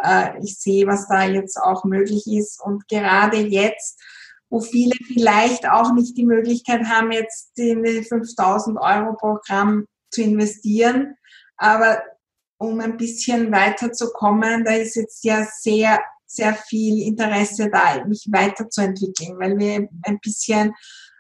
äh, 0.04 0.40
ich 0.44 0.58
sehe, 0.58 0.88
was 0.88 1.08
da 1.08 1.24
jetzt 1.24 1.58
auch 1.58 1.84
möglich 1.84 2.26
ist. 2.28 2.62
Und 2.64 2.88
gerade 2.88 3.38
jetzt, 3.38 4.02
wo 4.50 4.60
viele 4.60 4.96
vielleicht 5.08 5.70
auch 5.70 5.94
nicht 5.94 6.18
die 6.18 6.26
Möglichkeit 6.26 6.86
haben, 6.86 7.12
jetzt 7.12 7.58
in 7.58 7.84
die 7.84 8.04
5000 8.04 8.78
Euro 8.80 9.14
Programm 9.16 9.86
zu 10.12 10.22
investieren, 10.22 11.16
aber 11.62 12.02
um 12.58 12.80
ein 12.80 12.98
bisschen 12.98 13.52
weiterzukommen, 13.52 14.66
da 14.66 14.74
ist 14.74 14.96
jetzt 14.96 15.24
ja 15.24 15.46
sehr, 15.46 16.00
sehr 16.26 16.56
viel 16.56 17.08
Interesse 17.08 17.70
da, 17.70 18.04
mich 18.06 18.28
weiterzuentwickeln, 18.32 19.38
weil 19.40 19.58
wir 19.60 19.88
ein 20.04 20.20
bisschen 20.22 20.74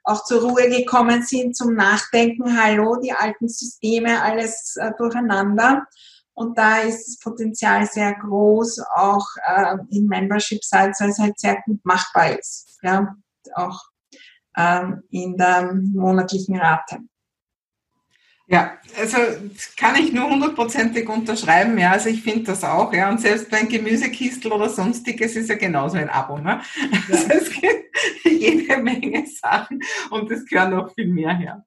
auch 0.03 0.23
zur 0.23 0.41
Ruhe 0.41 0.67
gekommen 0.67 1.21
sind 1.21 1.55
zum 1.55 1.75
Nachdenken, 1.75 2.59
hallo, 2.59 2.95
die 2.95 3.11
alten 3.11 3.47
Systeme, 3.47 4.23
alles 4.23 4.75
äh, 4.77 4.91
durcheinander. 4.97 5.85
Und 6.33 6.57
da 6.57 6.79
ist 6.79 7.07
das 7.07 7.19
Potenzial 7.19 7.85
sehr 7.85 8.15
groß, 8.15 8.79
auch 8.95 9.27
äh, 9.45 9.77
in 9.91 10.07
Membership-Sites, 10.07 11.01
weil 11.01 11.09
es 11.09 11.19
halt 11.19 11.39
sehr 11.39 11.61
gut 11.65 11.85
machbar 11.85 12.39
ist. 12.39 12.79
Ja, 12.81 13.15
auch 13.53 13.79
ähm, 14.57 15.03
in 15.11 15.37
der 15.37 15.71
monatlichen 15.71 16.57
Rate. 16.57 16.97
Ja, 18.47 18.77
also 18.99 19.17
kann 19.77 19.95
ich 19.95 20.11
nur 20.11 20.29
hundertprozentig 20.29 21.07
unterschreiben. 21.07 21.77
Ja, 21.77 21.91
also 21.91 22.09
ich 22.09 22.21
finde 22.21 22.43
das 22.43 22.63
auch. 22.63 22.91
Ja, 22.93 23.09
und 23.09 23.21
selbst 23.21 23.49
beim 23.49 23.69
Gemüsekistel 23.69 24.51
oder 24.51 24.69
sonstiges 24.69 25.35
ist 25.35 25.49
ja 25.49 25.55
genauso 25.55 25.97
ein 25.97 26.09
Abo. 26.09 26.37
Ne? 26.37 26.59
Ja. 27.09 27.15
Also 27.15 27.29
es 27.29 27.49
gibt 27.51 27.95
jede 28.25 28.77
Menge 28.77 29.25
Sachen 29.27 29.81
und 30.09 30.29
es 30.31 30.45
gehören 30.45 30.71
noch 30.71 30.93
viel 30.93 31.07
mehr 31.07 31.33
her. 31.33 31.65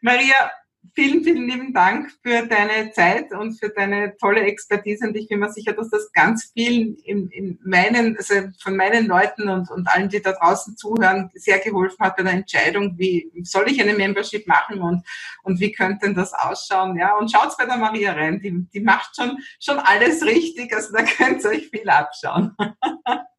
Maria, 0.00 0.50
vielen, 0.94 1.24
vielen 1.24 1.48
lieben 1.48 1.72
Dank 1.72 2.12
für 2.22 2.46
deine 2.46 2.92
Zeit 2.92 3.32
und 3.32 3.58
für 3.58 3.70
deine 3.70 4.16
tolle 4.18 4.42
Expertise. 4.42 5.06
Und 5.06 5.16
ich 5.16 5.28
bin 5.28 5.40
mir 5.40 5.50
sicher, 5.52 5.72
dass 5.72 5.88
das 5.88 6.12
ganz 6.12 6.50
vielen 6.52 6.96
in, 7.04 7.28
in 7.30 7.58
meinen, 7.64 8.16
also 8.16 8.34
von 8.60 8.76
meinen 8.76 9.06
Leuten 9.06 9.48
und, 9.48 9.70
und 9.70 9.88
allen, 9.88 10.08
die 10.08 10.20
da 10.20 10.32
draußen 10.32 10.76
zuhören, 10.76 11.30
sehr 11.34 11.58
geholfen 11.60 11.98
hat 12.00 12.16
bei 12.16 12.22
der 12.22 12.32
Entscheidung, 12.32 12.98
wie 12.98 13.30
soll 13.42 13.70
ich 13.70 13.80
eine 13.80 13.94
Membership 13.94 14.46
machen 14.46 14.80
und, 14.80 15.02
und 15.42 15.60
wie 15.60 15.72
könnte 15.72 16.06
denn 16.06 16.14
das 16.14 16.34
ausschauen? 16.34 16.96
Ja, 16.98 17.16
und 17.16 17.30
schaut 17.30 17.56
bei 17.56 17.64
der 17.64 17.78
Maria 17.78 18.12
rein. 18.12 18.40
Die, 18.40 18.66
die 18.72 18.80
macht 18.80 19.16
schon, 19.16 19.38
schon 19.60 19.78
alles 19.78 20.24
richtig. 20.24 20.74
Also 20.74 20.92
da 20.92 21.02
könnt 21.16 21.42
ihr 21.44 21.50
euch 21.50 21.68
viel 21.68 21.88
abschauen. 21.88 22.54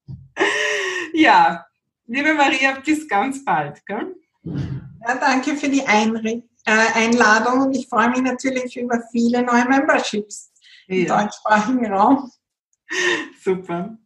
ja, 1.13 1.65
liebe 2.07 2.33
Maria, 2.33 2.79
bis 2.83 3.07
ganz 3.07 3.45
bald. 3.45 3.85
Gell? 3.85 4.15
Ja, 4.43 5.15
danke 5.19 5.55
für 5.55 5.69
die 5.69 5.85
Einrichtung 5.85 6.52
Einladung 6.65 7.61
und 7.61 7.75
ich 7.75 7.87
freue 7.87 8.09
mich 8.09 8.21
natürlich 8.21 8.77
über 8.77 9.01
viele 9.11 9.43
neue 9.43 9.65
Memberships 9.65 10.51
ja. 10.87 10.95
im 10.95 11.05
deutschsprachigen 11.07 11.93
Raum. 11.93 12.31
Super. 13.43 13.97